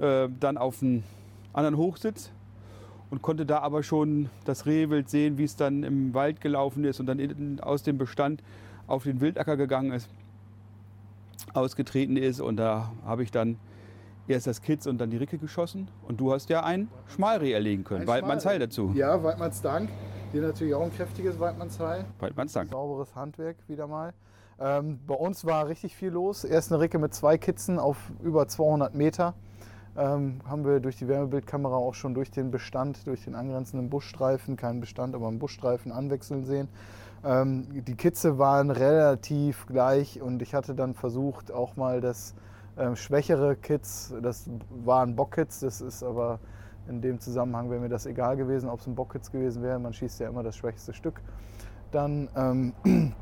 äh, 0.00 0.28
dann 0.38 0.56
auf 0.56 0.80
einen 0.80 1.02
anderen 1.52 1.76
Hochsitz 1.76 2.30
und 3.10 3.20
konnte 3.20 3.46
da 3.46 3.58
aber 3.60 3.82
schon 3.82 4.30
das 4.44 4.64
Rehwild 4.64 5.10
sehen, 5.10 5.38
wie 5.38 5.44
es 5.44 5.56
dann 5.56 5.82
im 5.82 6.14
Wald 6.14 6.40
gelaufen 6.40 6.84
ist 6.84 7.00
und 7.00 7.06
dann 7.06 7.58
aus 7.62 7.82
dem 7.82 7.98
Bestand 7.98 8.44
auf 8.86 9.04
den 9.04 9.20
Wildacker 9.20 9.56
gegangen 9.56 9.92
ist, 9.92 10.08
ausgetreten 11.54 12.16
ist. 12.16 12.40
Und 12.40 12.56
da 12.56 12.92
habe 13.04 13.22
ich 13.22 13.30
dann 13.30 13.58
erst 14.26 14.46
das 14.46 14.62
Kitz 14.62 14.86
und 14.86 14.98
dann 14.98 15.10
die 15.10 15.16
Ricke 15.16 15.38
geschossen. 15.38 15.90
Und 16.06 16.20
du 16.20 16.32
hast 16.32 16.48
ja 16.50 16.62
ein 16.62 16.88
Schmalreh 17.06 17.52
erlegen 17.52 17.84
können. 17.84 18.02
Ein 18.02 18.06
Waldmannsheil 18.06 18.58
dazu. 18.58 18.92
Ja, 18.94 19.22
Weidmanns 19.22 19.62
Dank. 19.62 19.90
Hier 20.32 20.42
natürlich 20.42 20.74
auch 20.74 20.82
ein 20.82 20.92
kräftiges 20.92 21.40
Weidmannsheil. 21.40 22.04
Waldmannsdank. 22.18 22.70
Sauberes 22.70 23.14
Handwerk 23.14 23.56
wieder 23.66 23.86
mal. 23.86 24.12
Ähm, 24.60 24.98
bei 25.06 25.14
uns 25.14 25.44
war 25.44 25.68
richtig 25.68 25.96
viel 25.96 26.10
los. 26.10 26.44
Erst 26.44 26.72
eine 26.72 26.80
Ricke 26.80 26.98
mit 26.98 27.14
zwei 27.14 27.38
Kitzen 27.38 27.78
auf 27.78 27.96
über 28.22 28.46
200 28.46 28.94
Meter. 28.94 29.34
Ähm, 29.96 30.40
haben 30.46 30.64
wir 30.64 30.80
durch 30.80 30.96
die 30.96 31.08
Wärmebildkamera 31.08 31.76
auch 31.76 31.94
schon 31.94 32.14
durch 32.14 32.30
den 32.30 32.50
Bestand, 32.50 33.06
durch 33.06 33.24
den 33.24 33.34
angrenzenden 33.34 33.88
Buschstreifen, 33.88 34.56
kein 34.56 34.80
Bestand, 34.80 35.14
aber 35.14 35.28
einen 35.28 35.38
Buschstreifen 35.38 35.90
anwechseln 35.90 36.44
sehen. 36.44 36.68
Ähm, 37.24 37.66
die 37.84 37.94
Kitze 37.94 38.38
waren 38.38 38.70
relativ 38.70 39.66
gleich 39.66 40.22
und 40.22 40.40
ich 40.42 40.54
hatte 40.54 40.74
dann 40.74 40.94
versucht, 40.94 41.52
auch 41.52 41.76
mal 41.76 42.00
das 42.00 42.34
ähm, 42.76 42.94
schwächere 42.94 43.56
Kitz, 43.56 44.14
das 44.22 44.48
waren 44.84 45.16
Bockkitz, 45.16 45.60
das 45.60 45.80
ist 45.80 46.02
aber 46.02 46.38
in 46.88 47.00
dem 47.00 47.20
Zusammenhang 47.20 47.70
wäre 47.70 47.80
mir 47.80 47.88
das 47.88 48.06
egal 48.06 48.36
gewesen, 48.36 48.68
ob 48.68 48.80
es 48.80 48.86
ein 48.86 48.94
Bockkitz 48.94 49.30
gewesen 49.30 49.62
wäre. 49.62 49.78
Man 49.78 49.92
schießt 49.92 50.20
ja 50.20 50.28
immer 50.28 50.42
das 50.42 50.56
schwächste 50.56 50.94
Stück. 50.94 51.20
Dann, 51.90 52.28
ähm, 52.34 52.72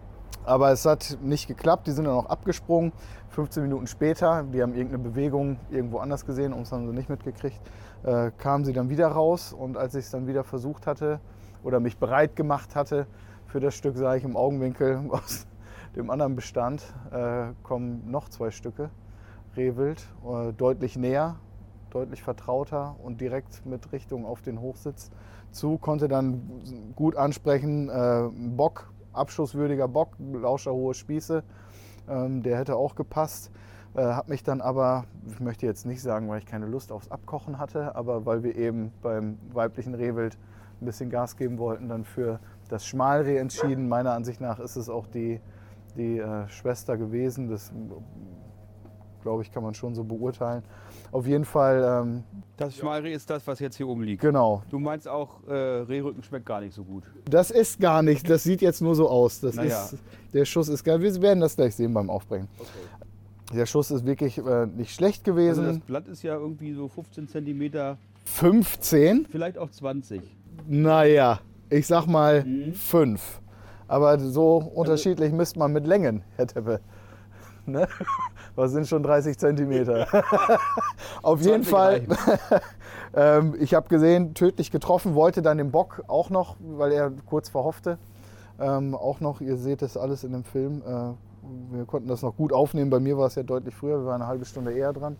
aber 0.45 0.71
es 0.71 0.85
hat 0.87 1.19
nicht 1.21 1.49
geklappt. 1.49 1.87
Die 1.87 1.91
sind 1.91 2.05
dann 2.05 2.15
auch 2.15 2.27
abgesprungen. 2.27 2.93
15 3.31 3.65
Minuten 3.65 3.87
später, 3.87 4.45
die 4.45 4.63
haben 4.63 4.73
irgendeine 4.75 5.03
Bewegung 5.03 5.59
irgendwo 5.71 5.99
anders 5.99 6.25
gesehen, 6.25 6.53
uns 6.53 6.73
haben 6.73 6.87
sie 6.87 6.95
nicht 6.95 7.11
mitgekriegt, 7.11 7.61
äh, 8.05 8.31
kamen 8.39 8.65
sie 8.65 8.73
dann 8.73 8.89
wieder 8.89 9.09
raus. 9.09 9.53
Und 9.53 9.77
als 9.77 9.95
ich 9.95 10.05
es 10.05 10.11
dann 10.11 10.27
wieder 10.27 10.45
versucht 10.45 10.87
hatte 10.87 11.21
oder 11.65 11.81
mich 11.81 11.99
bereit 11.99 12.37
gemacht 12.37 12.77
hatte 12.77 13.07
für 13.47 13.61
das 13.61 13.75
Stück, 13.75 13.97
sah 13.97 14.15
ich 14.17 14.25
im 14.25 14.37
Augenwinkel 14.37 15.01
aus 15.11 15.47
dem 15.95 16.11
anderen 16.11 16.37
Bestand 16.37 16.83
äh, 17.11 17.47
kommen 17.63 18.11
noch 18.11 18.29
zwei 18.29 18.51
Stücke 18.51 18.91
Rehwild, 19.57 20.07
äh, 20.25 20.53
deutlich 20.53 20.97
näher, 20.97 21.37
deutlich 21.91 22.23
vertrauter 22.23 22.97
und 23.03 23.21
direkt 23.21 23.65
mit 23.65 23.93
Richtung 23.93 24.27
auf 24.27 24.43
den 24.43 24.61
Hochsitz 24.61 25.11
zu. 25.51 25.79
Konnte 25.79 26.09
dann 26.09 26.93
gut 26.95 27.17
ansprechen, 27.17 27.89
äh, 27.89 28.29
Bock, 28.33 28.93
abschusswürdiger 29.15 29.89
Bock, 29.89 30.11
lauscherhohe 30.19 30.93
Spieße, 30.93 31.43
ähm, 32.09 32.43
der 32.43 32.59
hätte 32.59 32.77
auch 32.77 32.95
gepasst. 32.95 33.51
Äh, 33.95 34.03
hab 34.03 34.29
mich 34.29 34.43
dann 34.43 34.61
aber, 34.61 35.05
ich 35.31 35.41
möchte 35.41 35.65
jetzt 35.65 35.87
nicht 35.87 36.03
sagen, 36.03 36.29
weil 36.29 36.41
ich 36.41 36.47
keine 36.47 36.67
Lust 36.67 36.93
aufs 36.93 37.11
Abkochen 37.11 37.59
hatte, 37.59 37.97
aber 37.97 38.27
weil 38.27 38.43
wir 38.43 38.57
eben 38.57 38.93
beim 39.01 39.39
weiblichen 39.55 39.95
Rehwild 39.95 40.37
ein 40.83 40.85
bisschen 40.85 41.09
Gas 41.09 41.39
geben 41.39 41.57
wollten, 41.57 41.89
dann 41.89 42.05
für 42.05 42.39
das 42.69 42.87
Schmalreh 42.87 43.37
entschieden. 43.39 43.89
Meiner 43.89 44.13
Ansicht 44.13 44.41
nach 44.41 44.59
ist 44.59 44.77
es 44.77 44.89
auch 44.89 45.07
die, 45.07 45.41
die 45.97 46.19
äh, 46.19 46.49
Schwester 46.49 46.97
gewesen. 46.97 47.49
Das 47.49 47.73
glaube 49.23 49.43
ich, 49.43 49.51
kann 49.51 49.63
man 49.65 49.75
schon 49.75 49.95
so 49.95 50.05
beurteilen. 50.05 50.63
Auf 51.11 51.27
jeden 51.27 51.45
Fall, 51.45 52.03
ähm, 52.05 52.23
Das 52.57 52.77
Schmalreh 52.77 53.13
ist 53.13 53.29
das, 53.29 53.45
was 53.47 53.59
jetzt 53.59 53.77
hier 53.77 53.89
oben 53.89 54.03
liegt. 54.05 54.23
genau. 54.23 54.63
Du 54.71 54.79
meinst 54.79 55.09
auch, 55.09 55.43
äh, 55.49 55.53
Rehrücken 55.53 56.23
schmeckt 56.23 56.47
gar 56.47 56.61
nicht 56.61 56.75
so 56.75 56.85
gut. 56.85 57.03
Das 57.29 57.51
ist 57.51 57.81
gar 57.81 58.03
nicht, 58.03 58.29
das 58.31 58.45
sieht 58.45 58.61
jetzt 58.63 58.81
nur 58.83 58.95
so 58.95 59.09
aus. 59.09 59.41
Das 59.41 59.57
Naja. 59.57 59.85
ist, 59.85 59.97
der 60.33 60.45
Schuss 60.45 60.69
ist 60.69 60.85
geil. 60.85 61.01
Wir 61.01 61.21
werden 61.23 61.41
das 61.41 61.57
gleich 61.57 61.75
sehen 61.75 61.93
beim 61.93 62.09
Aufbringen. 62.09 62.49
Der 63.53 63.67
Schuss 63.67 63.91
ist 63.91 64.05
wirklich 64.07 64.39
äh, 64.39 64.67
nicht 64.67 64.93
schlecht 64.95 65.27
Also 65.29 65.41
das 65.41 65.47
gewesen. 65.67 65.81
Blatt 65.87 66.07
ist 66.09 66.23
ja 66.23 66.35
irgendwie 66.37 66.73
so 66.73 66.87
15 66.89 67.29
cm, 67.29 67.97
15, 68.25 69.27
vielleicht 69.31 69.59
auch 69.59 69.71
20. 69.71 70.21
naja, 70.69 71.41
ich 71.71 71.87
sag 71.87 72.07
mal 72.07 72.45
Mhm. 72.45 72.73
5. 72.75 73.41
Aber 73.89 74.19
so 74.19 74.57
unterschiedlich 74.57 75.33
misst 75.33 75.57
man 75.57 75.73
mit 75.73 75.87
Längen, 75.87 76.23
Herr 76.37 76.47
Teppe. 76.47 76.81
Ne? 77.67 77.89
Was 78.55 78.73
sind 78.73 78.87
schon 78.87 79.03
30 79.03 79.39
Zentimeter? 79.39 80.07
Auf 81.23 81.41
jeden 81.43 81.65
20 81.65 81.69
Fall, 81.69 82.61
ähm, 83.15 83.55
ich 83.59 83.75
habe 83.75 83.89
gesehen, 83.89 84.35
tödlich 84.35 84.71
getroffen, 84.71 85.15
wollte 85.15 85.43
dann 85.43 85.59
den 85.59 85.71
Bock 85.73 86.03
auch 86.07 86.31
noch, 86.31 86.57
weil 86.61 86.93
er 86.93 87.13
kurz 87.27 87.49
verhoffte, 87.49 87.99
ähm, 88.61 88.95
auch 88.95 89.21
noch, 89.21 89.41
ihr 89.41 89.57
seht 89.57 89.83
das 89.83 89.97
alles 89.97 90.25
in 90.25 90.33
dem 90.33 90.45
Film, 90.45 90.83
äh, 90.87 91.77
wir 91.77 91.85
konnten 91.87 92.09
das 92.09 92.23
noch 92.23 92.37
gut 92.37 92.53
aufnehmen. 92.53 92.91
Bei 92.91 93.01
mir 93.01 93.19
war 93.19 93.27
es 93.27 93.35
ja 93.35 93.43
deutlich 93.43 93.75
früher, 93.75 94.01
wir 94.01 94.07
waren 94.07 94.23
eine 94.23 94.27
halbe 94.29 94.45
Stunde 94.45 94.73
eher 94.73 94.93
dran 94.93 95.17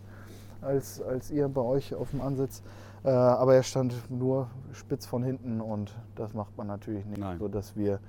als, 0.61 1.01
als 1.01 1.29
ihr 1.31 1.47
bei 1.47 1.61
euch 1.61 1.95
auf 1.95 2.11
dem 2.11 2.21
Ansitz. 2.21 2.61
Äh, 3.03 3.09
aber 3.09 3.55
er 3.55 3.63
stand 3.63 3.93
nur 4.09 4.49
spitz 4.73 5.05
von 5.05 5.23
hinten 5.23 5.61
und 5.61 5.95
das 6.15 6.33
macht 6.33 6.57
man 6.57 6.67
natürlich 6.67 7.05
nicht, 7.05 7.19
Nein. 7.19 7.37
sodass 7.39 7.75
wir 7.75 7.99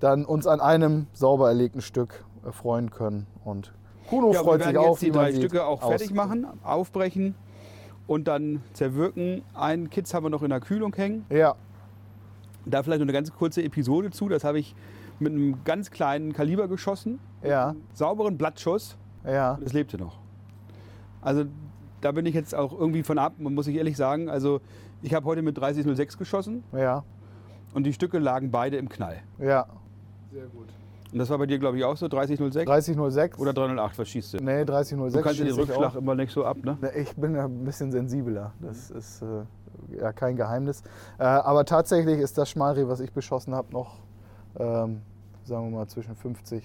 dann 0.00 0.24
uns 0.24 0.46
an 0.46 0.60
einem 0.60 1.06
sauber 1.12 1.48
erlegten 1.48 1.80
Stück 1.80 2.24
erfreuen 2.44 2.90
können. 2.90 3.26
Und 3.44 3.72
Kuno 4.08 4.32
Ja, 4.32 4.40
freut 4.42 4.62
sich 4.62 4.72
werden 4.74 4.78
auch, 4.84 4.90
jetzt 4.92 5.02
die 5.02 5.10
drei 5.12 5.32
Stücke 5.32 5.64
auch 5.64 5.82
aus. 5.82 5.88
fertig 5.88 6.12
machen, 6.12 6.46
aufbrechen 6.64 7.34
und 8.08 8.26
dann 8.26 8.62
zerwirken. 8.72 9.42
Einen 9.54 9.90
Kitz 9.90 10.12
haben 10.12 10.24
wir 10.24 10.30
noch 10.30 10.42
in 10.42 10.50
der 10.50 10.60
Kühlung 10.60 10.94
hängen. 10.96 11.24
Ja, 11.30 11.54
Da 12.66 12.82
vielleicht 12.82 12.98
noch 13.00 13.04
eine 13.06 13.12
ganz 13.12 13.32
kurze 13.32 13.62
Episode 13.62 14.10
zu. 14.10 14.28
Das 14.28 14.42
habe 14.44 14.58
ich 14.58 14.74
mit 15.20 15.32
einem 15.32 15.62
ganz 15.64 15.90
kleinen 15.92 16.32
Kaliber 16.32 16.66
geschossen. 16.66 17.20
ja, 17.44 17.74
Sauberen 17.92 18.36
Blattschuss. 18.38 18.96
ja. 19.24 19.56
Es 19.64 19.72
lebte 19.72 19.98
noch. 19.98 20.18
Also 21.20 21.44
da 22.02 22.12
bin 22.12 22.26
ich 22.26 22.34
jetzt 22.34 22.54
auch 22.54 22.72
irgendwie 22.78 23.02
von 23.02 23.18
ab, 23.18 23.34
muss 23.38 23.66
ich 23.66 23.76
ehrlich 23.76 23.96
sagen. 23.96 24.28
Also 24.28 24.60
ich 25.00 25.14
habe 25.14 25.24
heute 25.24 25.40
mit 25.42 25.56
3006 25.56 26.18
geschossen 26.18 26.62
Ja, 26.72 27.04
und 27.72 27.84
die 27.84 27.92
Stücke 27.92 28.18
lagen 28.18 28.50
beide 28.50 28.76
im 28.76 28.88
Knall. 28.88 29.16
ja. 29.38 29.66
Sehr 30.30 30.46
gut. 30.46 30.68
Und 31.12 31.18
das 31.18 31.28
war 31.28 31.36
bei 31.36 31.44
dir, 31.44 31.58
glaube 31.58 31.76
ich, 31.76 31.84
auch 31.84 31.94
so, 31.98 32.08
3006 32.08 32.64
3006? 32.66 33.38
oder 33.38 33.52
308, 33.52 33.98
was 33.98 34.08
schießt 34.08 34.32
du? 34.32 34.36
Nee, 34.38 34.64
3006. 34.64 35.12
Du 35.12 35.22
kannst 35.22 35.38
ja 35.40 35.44
den 35.44 35.54
Rückschlag 35.54 35.92
auch. 35.92 35.96
immer 35.96 36.14
nicht 36.14 36.32
so 36.32 36.42
ab, 36.46 36.56
ne? 36.64 36.78
Ich 36.96 37.14
bin 37.16 37.34
ja 37.34 37.44
ein 37.44 37.64
bisschen 37.64 37.92
sensibler. 37.92 38.54
Das 38.60 38.90
ist 38.90 39.20
äh, 39.20 39.98
ja 40.00 40.10
kein 40.14 40.36
Geheimnis. 40.36 40.82
Äh, 41.18 41.24
aber 41.24 41.66
tatsächlich 41.66 42.18
ist 42.18 42.38
das 42.38 42.48
Schmalreh, 42.48 42.88
was 42.88 43.00
ich 43.00 43.12
beschossen 43.12 43.54
habe, 43.54 43.70
noch, 43.74 43.98
ähm, 44.58 45.02
sagen 45.44 45.70
wir 45.70 45.80
mal, 45.80 45.86
zwischen 45.86 46.16
50 46.16 46.64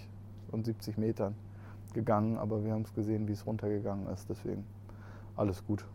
und 0.51 0.65
70 0.65 0.97
Metern 0.97 1.35
gegangen. 1.93 2.37
Aber 2.37 2.63
wir 2.63 2.71
haben 2.71 2.83
es 2.83 2.93
gesehen, 2.93 3.27
wie 3.27 3.33
es 3.33 3.45
runtergegangen 3.45 4.07
ist. 4.13 4.29
Deswegen 4.29 4.63
alles 5.37 5.65
gut. 5.65 5.85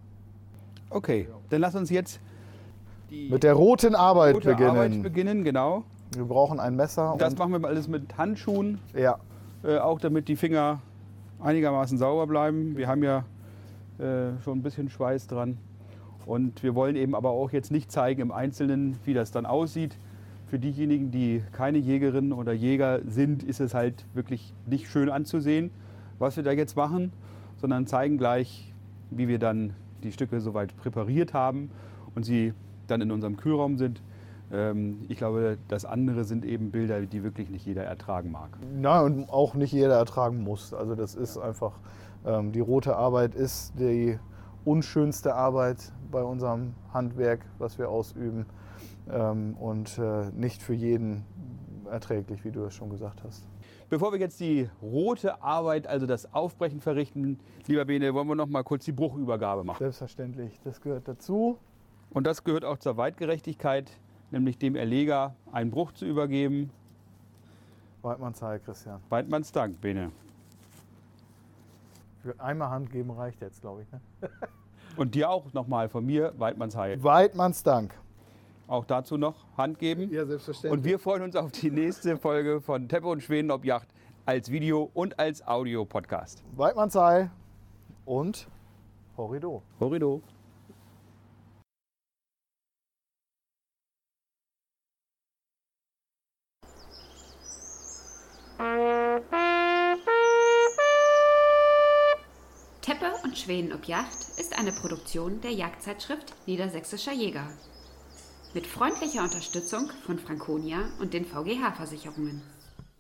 Okay, 0.90 1.28
dann 1.50 1.60
lass 1.60 1.74
uns 1.74 1.90
jetzt 1.90 2.20
die 3.10 3.28
Mit 3.28 3.42
der 3.42 3.54
roten 3.54 3.94
Arbeit 3.94 4.34
gute 4.34 4.50
beginnen. 4.50 4.70
Arbeit 4.70 5.02
beginnen, 5.02 5.44
genau. 5.44 5.84
Wir 6.14 6.24
brauchen 6.24 6.60
ein 6.60 6.76
Messer. 6.76 7.14
Das 7.18 7.36
machen 7.36 7.52
wir 7.52 7.68
alles 7.68 7.88
mit 7.88 8.16
Handschuhen, 8.16 8.78
ja, 8.94 9.18
äh, 9.64 9.78
auch 9.78 10.00
damit 10.00 10.28
die 10.28 10.36
Finger 10.36 10.80
einigermaßen 11.40 11.98
sauber 11.98 12.26
bleiben. 12.26 12.76
Wir 12.76 12.88
haben 12.88 13.02
ja 13.02 13.24
äh, 13.98 14.40
schon 14.42 14.58
ein 14.58 14.62
bisschen 14.62 14.88
Schweiß 14.90 15.26
dran. 15.26 15.58
Und 16.24 16.62
wir 16.62 16.74
wollen 16.74 16.96
eben 16.96 17.14
aber 17.14 17.30
auch 17.30 17.50
jetzt 17.50 17.70
nicht 17.70 17.90
zeigen 17.90 18.20
im 18.20 18.32
Einzelnen, 18.32 18.96
wie 19.04 19.14
das 19.14 19.32
dann 19.32 19.44
aussieht. 19.44 19.96
Für 20.46 20.58
diejenigen, 20.58 21.10
die 21.10 21.42
keine 21.52 21.78
Jägerinnen 21.78 22.32
oder 22.32 22.52
Jäger 22.52 23.00
sind, 23.06 23.42
ist 23.42 23.60
es 23.60 23.74
halt 23.74 24.04
wirklich 24.14 24.52
nicht 24.66 24.88
schön 24.88 25.08
anzusehen, 25.08 25.70
was 26.18 26.36
wir 26.36 26.44
da 26.44 26.52
jetzt 26.52 26.76
machen, 26.76 27.12
sondern 27.60 27.86
zeigen 27.86 28.18
gleich 28.18 28.71
wie 29.16 29.28
wir 29.28 29.38
dann 29.38 29.74
die 30.02 30.12
Stücke 30.12 30.40
soweit 30.40 30.76
präpariert 30.76 31.34
haben 31.34 31.70
und 32.14 32.24
sie 32.24 32.52
dann 32.86 33.00
in 33.00 33.10
unserem 33.10 33.36
Kühlraum 33.36 33.78
sind. 33.78 34.02
Ähm, 34.52 35.04
ich 35.08 35.16
glaube, 35.16 35.58
das 35.68 35.84
andere 35.84 36.24
sind 36.24 36.44
eben 36.44 36.70
Bilder, 36.70 37.00
die 37.02 37.22
wirklich 37.22 37.48
nicht 37.50 37.64
jeder 37.66 37.84
ertragen 37.84 38.30
mag. 38.30 38.50
Na, 38.74 39.00
und 39.00 39.28
auch 39.30 39.54
nicht 39.54 39.72
jeder 39.72 39.96
ertragen 39.96 40.42
muss. 40.42 40.74
Also 40.74 40.94
das 40.94 41.14
ist 41.14 41.38
einfach, 41.38 41.78
ähm, 42.26 42.52
die 42.52 42.60
rote 42.60 42.96
Arbeit 42.96 43.34
ist 43.34 43.78
die 43.78 44.18
unschönste 44.64 45.34
Arbeit 45.34 45.92
bei 46.10 46.22
unserem 46.22 46.74
Handwerk, 46.92 47.44
was 47.58 47.78
wir 47.78 47.88
ausüben. 47.88 48.46
Ähm, 49.10 49.56
und 49.58 49.98
äh, 49.98 50.30
nicht 50.36 50.62
für 50.62 50.74
jeden 50.74 51.24
erträglich, 51.90 52.44
wie 52.44 52.50
du 52.50 52.64
es 52.64 52.74
schon 52.74 52.90
gesagt 52.90 53.22
hast. 53.24 53.44
Bevor 53.92 54.10
wir 54.10 54.18
jetzt 54.18 54.40
die 54.40 54.70
rote 54.80 55.42
Arbeit, 55.42 55.86
also 55.86 56.06
das 56.06 56.32
Aufbrechen 56.32 56.80
verrichten, 56.80 57.38
lieber 57.66 57.84
Bene, 57.84 58.14
wollen 58.14 58.26
wir 58.26 58.34
noch 58.34 58.46
mal 58.46 58.62
kurz 58.62 58.86
die 58.86 58.92
Bruchübergabe 58.92 59.64
machen. 59.64 59.80
Selbstverständlich, 59.80 60.58
das 60.64 60.80
gehört 60.80 61.06
dazu. 61.08 61.58
Und 62.08 62.26
das 62.26 62.42
gehört 62.42 62.64
auch 62.64 62.78
zur 62.78 62.96
Weitgerechtigkeit, 62.96 63.90
nämlich 64.30 64.56
dem 64.56 64.76
Erleger 64.76 65.36
einen 65.52 65.70
Bruch 65.70 65.92
zu 65.92 66.06
übergeben. 66.06 66.70
Weidmanns 68.00 68.40
Heil, 68.40 68.60
Christian. 68.60 68.98
Weidmanns 69.10 69.52
Dank, 69.52 69.78
Bene. 69.82 70.10
Für 72.22 72.40
einmal 72.40 72.70
Hand 72.70 72.90
geben 72.90 73.10
reicht 73.10 73.42
jetzt, 73.42 73.60
glaube 73.60 73.82
ich. 73.82 73.92
Ne? 73.92 74.00
Und 74.96 75.14
dir 75.14 75.28
auch 75.28 75.52
nochmal 75.52 75.90
von 75.90 76.06
mir, 76.06 76.32
Weidmanns 76.38 76.76
Heil. 76.76 77.02
Weidmanns 77.02 77.62
Dank. 77.62 77.92
Auch 78.72 78.86
dazu 78.86 79.18
noch 79.18 79.34
Hand 79.58 79.78
geben. 79.78 80.10
Ja, 80.10 80.24
selbstverständlich. 80.24 80.72
Und 80.72 80.84
wir 80.86 80.98
freuen 80.98 81.20
uns 81.20 81.36
auf 81.36 81.52
die 81.52 81.70
nächste 81.70 82.16
Folge 82.16 82.62
von 82.62 82.88
Teppe 82.88 83.06
und 83.06 83.22
Schweden 83.22 83.50
ob 83.50 83.66
Yacht 83.66 83.86
als 84.24 84.50
Video 84.50 84.90
und 84.94 85.18
als 85.18 85.46
Audio-Podcast. 85.46 86.42
Weidmanns 86.56 86.94
Heil 86.94 87.30
und 88.06 88.48
Horrido. 89.18 89.62
Horrido. 89.78 90.22
Teppe 102.80 103.12
und 103.22 103.36
Schweden 103.36 103.74
ob 103.74 103.84
Yacht 103.84 104.16
ist 104.38 104.58
eine 104.58 104.72
Produktion 104.72 105.42
der 105.42 105.52
Jagdzeitschrift 105.52 106.32
Niedersächsischer 106.46 107.12
Jäger. 107.12 107.46
Mit 108.54 108.66
freundlicher 108.66 109.22
Unterstützung 109.22 109.90
von 110.04 110.18
Franconia 110.18 110.90
und 111.00 111.14
den 111.14 111.24
VGH-Versicherungen. 111.24 112.42